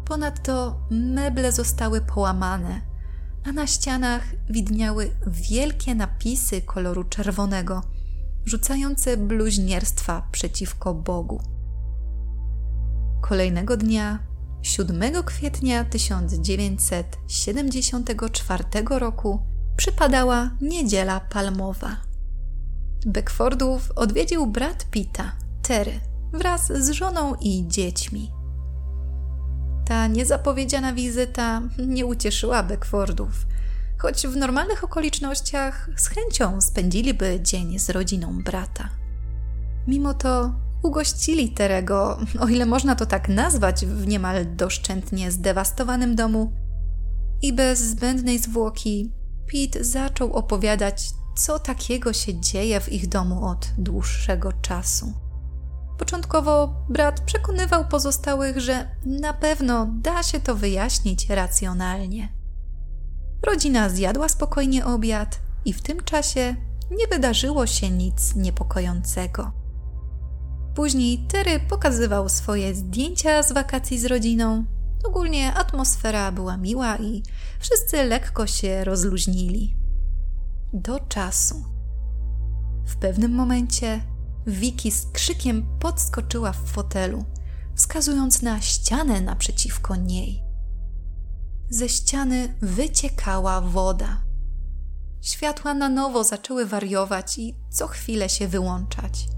Ponadto 0.04 0.80
meble 0.90 1.52
zostały 1.52 2.00
połamane, 2.00 2.80
a 3.44 3.52
na 3.52 3.66
ścianach 3.66 4.22
widniały 4.50 5.10
wielkie 5.26 5.94
napisy 5.94 6.62
koloru 6.62 7.04
czerwonego, 7.04 7.82
rzucające 8.44 9.16
bluźnierstwa 9.16 10.28
przeciwko 10.32 10.94
Bogu. 10.94 11.42
Kolejnego 13.20 13.76
dnia, 13.76 14.18
7 14.64 15.22
kwietnia 15.24 15.84
1974 15.84 18.64
roku, 18.90 19.42
przypadała 19.76 20.50
Niedziela 20.60 21.20
Palmowa. 21.20 21.96
Beckfordów 23.06 23.92
odwiedził 23.96 24.46
brat 24.46 24.86
Pita, 24.90 25.32
Terry, 25.62 26.00
wraz 26.32 26.72
z 26.72 26.90
żoną 26.90 27.34
i 27.40 27.68
dziećmi. 27.68 28.30
Ta 29.86 30.06
niezapowiedziana 30.06 30.92
wizyta 30.92 31.62
nie 31.86 32.06
ucieszyła 32.06 32.62
Beckfordów, 32.62 33.46
choć 33.98 34.26
w 34.26 34.36
normalnych 34.36 34.84
okolicznościach 34.84 35.90
z 35.96 36.08
chęcią 36.08 36.60
spędziliby 36.60 37.40
dzień 37.42 37.78
z 37.78 37.90
rodziną 37.90 38.42
brata. 38.42 38.88
Mimo 39.86 40.14
to 40.14 40.54
ugościli 40.84 41.50
Terego, 41.50 42.18
o 42.40 42.48
ile 42.48 42.66
można 42.66 42.94
to 42.94 43.06
tak 43.06 43.28
nazwać, 43.28 43.86
w 43.86 44.06
niemal 44.06 44.56
doszczętnie 44.56 45.30
zdewastowanym 45.30 46.14
domu 46.14 46.52
i 47.42 47.52
bez 47.52 47.80
zbędnej 47.80 48.38
zwłoki 48.38 49.12
Pete 49.52 49.84
zaczął 49.84 50.32
opowiadać, 50.32 51.10
co 51.36 51.58
takiego 51.58 52.12
się 52.12 52.40
dzieje 52.40 52.80
w 52.80 52.92
ich 52.92 53.08
domu 53.08 53.46
od 53.46 53.68
dłuższego 53.78 54.52
czasu. 54.52 55.12
Początkowo 55.98 56.74
brat 56.88 57.20
przekonywał 57.20 57.88
pozostałych, 57.88 58.60
że 58.60 58.90
na 59.06 59.32
pewno 59.32 59.86
da 59.86 60.22
się 60.22 60.40
to 60.40 60.54
wyjaśnić 60.54 61.30
racjonalnie. 61.30 62.28
Rodzina 63.46 63.88
zjadła 63.88 64.28
spokojnie 64.28 64.86
obiad 64.86 65.40
i 65.64 65.72
w 65.72 65.82
tym 65.82 66.04
czasie 66.04 66.56
nie 66.90 67.06
wydarzyło 67.06 67.66
się 67.66 67.90
nic 67.90 68.34
niepokojącego. 68.34 69.63
Później 70.74 71.18
Terry 71.18 71.60
pokazywał 71.60 72.28
swoje 72.28 72.74
zdjęcia 72.74 73.42
z 73.42 73.52
wakacji 73.52 73.98
z 73.98 74.04
rodziną. 74.04 74.64
Ogólnie 75.04 75.54
atmosfera 75.54 76.32
była 76.32 76.56
miła 76.56 76.96
i 76.96 77.22
wszyscy 77.60 78.04
lekko 78.04 78.46
się 78.46 78.84
rozluźnili. 78.84 79.76
Do 80.72 81.00
czasu. 81.00 81.64
W 82.86 82.96
pewnym 82.96 83.32
momencie 83.32 84.00
Wiki 84.46 84.90
z 84.90 85.06
krzykiem 85.12 85.66
podskoczyła 85.80 86.52
w 86.52 86.68
fotelu, 86.70 87.24
wskazując 87.74 88.42
na 88.42 88.60
ścianę 88.60 89.20
naprzeciwko 89.20 89.96
niej. 89.96 90.42
Ze 91.70 91.88
ściany 91.88 92.54
wyciekała 92.62 93.60
woda. 93.60 94.22
Światła 95.20 95.74
na 95.74 95.88
nowo 95.88 96.24
zaczęły 96.24 96.66
wariować 96.66 97.38
i 97.38 97.56
co 97.70 97.86
chwilę 97.86 98.28
się 98.28 98.48
wyłączać. 98.48 99.33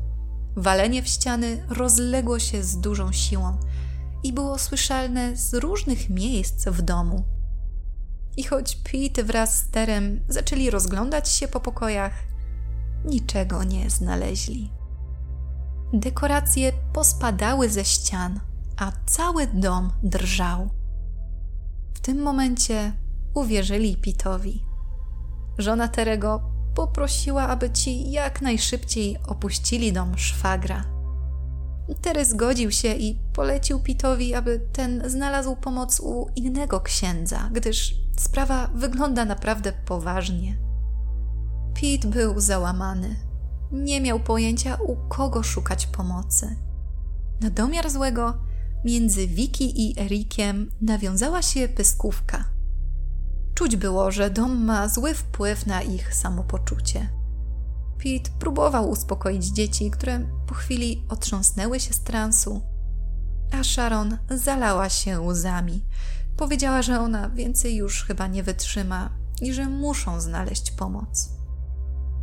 Walenie 0.57 1.03
w 1.03 1.09
ściany 1.09 1.67
rozległo 1.69 2.39
się 2.39 2.63
z 2.63 2.81
dużą 2.81 3.13
siłą 3.13 3.57
i 4.23 4.33
było 4.33 4.59
słyszalne 4.59 5.37
z 5.37 5.55
różnych 5.55 6.11
miejsc 6.11 6.69
w 6.69 6.83
domu. 6.83 7.25
I 8.37 8.45
choć 8.45 8.77
Pete 8.77 9.25
wraz 9.25 9.57
z 9.57 9.71
Terem 9.71 10.21
zaczęli 10.29 10.71
rozglądać 10.71 11.29
się 11.29 11.49
po 11.49 11.61
pokojach, 11.61 12.13
niczego 13.05 13.65
nie 13.65 13.91
znaleźli. 13.91 14.71
Dekoracje 15.93 16.73
pospadały 16.93 17.69
ze 17.69 17.85
ścian, 17.85 18.41
a 18.77 18.93
cały 19.07 19.47
dom 19.47 19.93
drżał. 20.03 20.71
W 21.95 22.01
tym 22.01 22.23
momencie 22.23 22.93
uwierzyli 23.35 23.97
Pitowi. 23.97 24.65
Żona 25.59 25.89
Terego 25.89 26.56
poprosiła, 26.77 27.49
aby 27.49 27.71
ci 27.71 28.11
jak 28.11 28.43
najszybciej 28.43 29.17
opuścili 29.27 29.93
dom 29.93 30.19
szwagra. 30.19 30.85
Tery 32.03 32.25
zgodził 32.25 32.71
się 32.71 32.95
i 32.95 33.19
polecił 33.33 33.81
Pitowi, 33.81 34.35
aby 34.35 34.61
ten 34.73 35.03
znalazł 35.11 35.57
pomoc 35.57 36.01
u 36.01 36.29
innego 36.37 36.81
księdza, 36.81 37.51
gdyż 37.53 37.95
sprawa 38.19 38.71
wygląda 38.75 39.25
naprawdę 39.25 39.73
poważnie. 39.73 40.59
Pete 41.75 42.09
był 42.09 42.41
załamany. 42.41 43.17
Nie 43.73 44.01
miał 44.01 44.21
pojęcia, 44.21 44.75
u 44.75 44.97
kogo 45.09 45.43
szukać 45.43 45.87
pomocy. 45.87 46.57
Na 47.41 47.51
domiar 47.51 47.91
złego, 47.91 48.35
między 48.85 49.27
Wiki 49.27 49.87
i 49.87 50.01
Erikiem 50.01 50.71
nawiązała 50.81 51.43
się 51.43 51.69
pyskówka. 51.69 52.56
Czuć 53.57 53.77
było, 53.77 54.11
że 54.11 54.31
dom 54.31 54.65
ma 54.65 54.89
zły 54.89 55.15
wpływ 55.15 55.67
na 55.67 55.83
ich 55.83 56.15
samopoczucie. 56.15 57.09
Pete 57.99 58.31
próbował 58.39 58.91
uspokoić 58.91 59.45
dzieci, 59.45 59.91
które 59.91 60.21
po 60.47 60.55
chwili 60.55 61.05
otrząsnęły 61.09 61.81
się 61.81 61.95
z 61.95 62.01
transu, 62.01 62.63
a 63.53 63.65
Sharon 63.65 64.19
zalała 64.31 64.89
się 64.89 65.21
łzami. 65.21 65.85
Powiedziała, 66.37 66.83
że 66.83 67.01
ona 67.01 67.31
więcej 67.31 67.77
już 67.77 68.05
chyba 68.05 68.27
nie 68.27 68.43
wytrzyma 68.43 69.11
i 69.41 69.53
że 69.53 69.67
muszą 69.67 70.21
znaleźć 70.21 70.71
pomoc. 70.71 71.29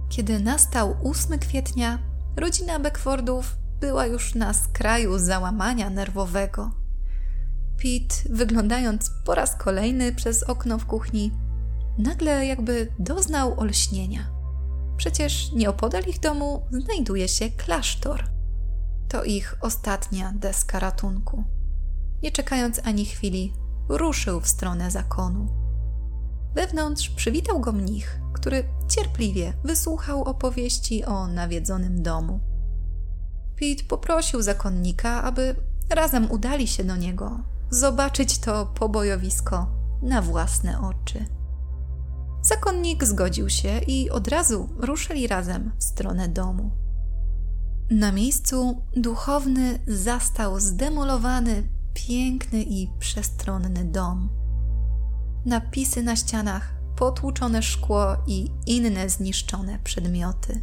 Kiedy 0.09 0.39
nastał 0.39 0.95
8 1.03 1.39
kwietnia, 1.39 1.99
rodzina 2.35 2.79
Beckfordów 2.79 3.57
była 3.79 4.05
już 4.05 4.35
na 4.35 4.53
skraju 4.53 5.19
załamania 5.19 5.89
nerwowego. 5.89 6.82
Pete, 7.77 8.15
wyglądając 8.29 9.11
po 9.25 9.35
raz 9.35 9.55
kolejny 9.55 10.15
przez 10.15 10.43
okno 10.43 10.77
w 10.79 10.85
kuchni, 10.85 11.31
nagle 11.97 12.45
jakby 12.45 12.87
doznał 12.99 13.59
olśnienia. 13.59 14.29
Przecież 14.97 15.51
nieopodal 15.51 16.03
ich 16.07 16.19
domu 16.19 16.65
znajduje 16.71 17.27
się 17.27 17.49
klasztor. 17.49 18.23
To 19.09 19.23
ich 19.23 19.55
ostatnia 19.61 20.33
deska 20.35 20.79
ratunku. 20.79 21.43
Nie 22.23 22.31
czekając 22.31 22.79
ani 22.83 23.05
chwili, 23.05 23.53
ruszył 23.89 24.41
w 24.41 24.47
stronę 24.47 24.91
zakonu. 24.91 25.47
Wewnątrz 26.55 27.09
przywitał 27.09 27.59
go 27.59 27.71
mnich, 27.71 28.19
który 28.33 28.63
cierpliwie 28.89 29.53
wysłuchał 29.63 30.23
opowieści 30.23 31.05
o 31.05 31.27
nawiedzonym 31.27 32.03
domu. 32.03 32.39
Pete 33.59 33.83
poprosił 33.83 34.41
zakonnika, 34.41 35.23
aby 35.23 35.55
razem 35.89 36.31
udali 36.31 36.67
się 36.67 36.83
do 36.83 36.95
niego, 36.95 37.39
zobaczyć 37.73 38.39
to 38.39 38.65
pobojowisko 38.65 39.67
na 40.01 40.21
własne 40.21 40.81
oczy. 40.81 41.25
Zakonnik 42.41 43.03
zgodził 43.03 43.49
się 43.49 43.79
i 43.87 44.09
od 44.09 44.27
razu 44.27 44.69
ruszyli 44.77 45.27
razem 45.27 45.71
w 45.77 45.83
stronę 45.83 46.27
domu. 46.27 46.71
Na 47.91 48.11
miejscu 48.11 48.83
duchowny 48.95 49.79
zastał 49.87 50.59
zdemolowany, 50.59 51.69
piękny 51.93 52.63
i 52.63 52.89
przestronny 52.99 53.85
dom. 53.85 54.29
Napisy 55.45 56.03
na 56.03 56.15
ścianach, 56.15 56.75
potłuczone 56.95 57.61
szkło 57.61 58.15
i 58.27 58.51
inne 58.65 59.09
zniszczone 59.09 59.79
przedmioty. 59.79 60.61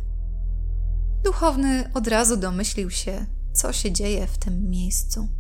Duchowny 1.25 1.91
od 1.95 2.07
razu 2.07 2.37
domyślił 2.37 2.91
się, 2.91 3.27
co 3.53 3.73
się 3.73 3.93
dzieje 3.93 4.27
w 4.27 4.39
tym 4.39 4.71
miejscu. 4.71 5.40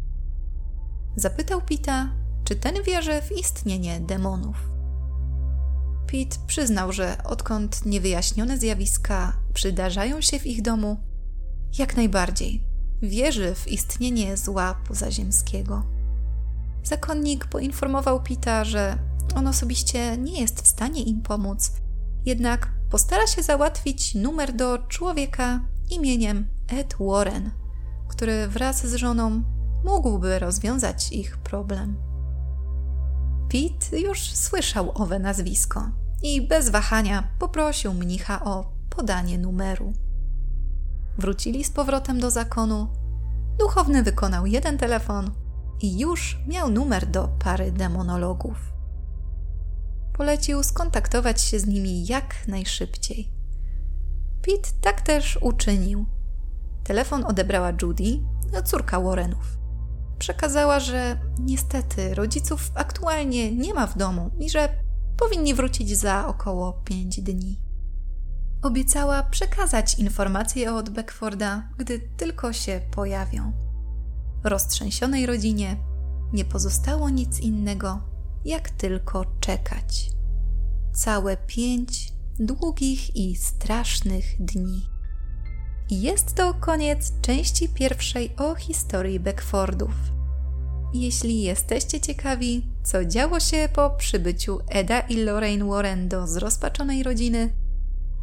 Zapytał 1.16 1.62
Pita, 1.62 2.08
czy 2.44 2.56
ten 2.56 2.82
wierzy 2.82 3.22
w 3.22 3.38
istnienie 3.38 4.00
demonów. 4.00 4.56
Pete 6.06 6.36
przyznał, 6.46 6.92
że 6.92 7.16
odkąd 7.24 7.86
niewyjaśnione 7.86 8.58
zjawiska 8.58 9.32
przydarzają 9.54 10.20
się 10.20 10.38
w 10.38 10.46
ich 10.46 10.62
domu, 10.62 10.96
jak 11.78 11.96
najbardziej 11.96 12.64
wierzy 13.02 13.54
w 13.54 13.68
istnienie 13.68 14.36
zła 14.36 14.74
pozaziemskiego. 14.88 15.82
Zakonnik 16.82 17.46
poinformował 17.46 18.22
Pita, 18.22 18.64
że 18.64 18.98
on 19.34 19.46
osobiście 19.46 20.16
nie 20.16 20.40
jest 20.40 20.62
w 20.62 20.66
stanie 20.66 21.02
im 21.02 21.22
pomóc, 21.22 21.72
jednak 22.26 22.72
postara 22.90 23.26
się 23.26 23.42
załatwić 23.42 24.14
numer 24.14 24.52
do 24.52 24.78
człowieka 24.78 25.60
imieniem 25.90 26.48
Ed 26.68 26.94
Warren, 27.00 27.50
który 28.08 28.48
wraz 28.48 28.86
z 28.86 28.94
żoną 28.94 29.42
mógłby 29.84 30.38
rozwiązać 30.38 31.12
ich 31.12 31.38
problem. 31.38 31.96
Pete 33.48 34.00
już 34.00 34.20
słyszał 34.32 34.92
owe 34.94 35.18
nazwisko 35.18 35.90
i 36.22 36.48
bez 36.48 36.70
wahania 36.70 37.28
poprosił 37.38 37.94
mnicha 37.94 38.44
o 38.44 38.72
podanie 38.90 39.38
numeru. 39.38 39.92
Wrócili 41.18 41.64
z 41.64 41.70
powrotem 41.70 42.20
do 42.20 42.30
zakonu. 42.30 42.88
Duchowny 43.58 44.02
wykonał 44.02 44.46
jeden 44.46 44.78
telefon 44.78 45.30
i 45.80 45.98
już 45.98 46.38
miał 46.46 46.70
numer 46.70 47.06
do 47.06 47.28
pary 47.28 47.72
demonologów. 47.72 48.72
Polecił 50.12 50.62
skontaktować 50.62 51.40
się 51.40 51.60
z 51.60 51.66
nimi 51.66 52.06
jak 52.06 52.48
najszybciej. 52.48 53.30
Pete 54.42 54.70
tak 54.80 55.00
też 55.00 55.38
uczynił. 55.42 56.06
Telefon 56.84 57.24
odebrała 57.24 57.72
Judy, 57.82 58.20
córka 58.64 59.00
Warrenów. 59.00 59.59
Przekazała, 60.20 60.80
że 60.80 61.20
niestety 61.38 62.14
rodziców 62.14 62.70
aktualnie 62.74 63.52
nie 63.52 63.74
ma 63.74 63.86
w 63.86 63.98
domu 63.98 64.30
i 64.38 64.50
że 64.50 64.68
powinni 65.16 65.54
wrócić 65.54 65.96
za 65.96 66.26
około 66.26 66.72
pięć 66.72 67.20
dni. 67.20 67.60
Obiecała 68.62 69.22
przekazać 69.22 69.98
informacje 69.98 70.74
od 70.74 70.90
Beckforda, 70.90 71.68
gdy 71.78 71.98
tylko 72.16 72.52
się 72.52 72.80
pojawią. 72.90 73.52
Roztrzęsionej 74.44 75.26
rodzinie 75.26 75.76
nie 76.32 76.44
pozostało 76.44 77.10
nic 77.10 77.40
innego, 77.40 78.00
jak 78.44 78.70
tylko 78.70 79.24
czekać. 79.40 80.10
Całe 80.92 81.36
pięć 81.36 82.12
długich 82.40 83.16
i 83.16 83.36
strasznych 83.36 84.24
dni. 84.44 84.89
Jest 85.90 86.34
to 86.34 86.54
koniec 86.54 87.12
części 87.20 87.68
pierwszej 87.68 88.36
o 88.36 88.54
historii 88.54 89.20
Beckfordów. 89.20 89.90
Jeśli 90.94 91.42
jesteście 91.42 92.00
ciekawi, 92.00 92.66
co 92.82 93.04
działo 93.04 93.40
się 93.40 93.68
po 93.74 93.90
przybyciu 93.90 94.58
Eda 94.68 95.00
i 95.00 95.16
Lorraine 95.16 95.68
Warren 95.68 96.08
do 96.08 96.26
zrozpaczonej 96.26 97.02
rodziny, 97.02 97.52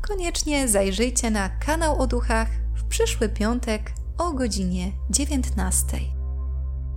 koniecznie 0.08 0.68
zajrzyjcie 0.68 1.32
na 1.32 1.50
kanał 1.50 2.02
o 2.02 2.08
duchach 2.08 2.48
w 2.76 2.84
przyszły 2.84 3.30
piątek 3.30 3.94
o 4.18 4.34
godzinie 4.34 4.92
19. 5.10 5.98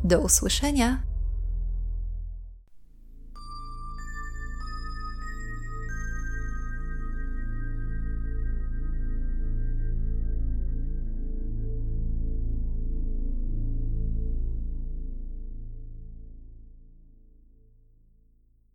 Do 0.04 0.20
usłyszenia 0.20 1.02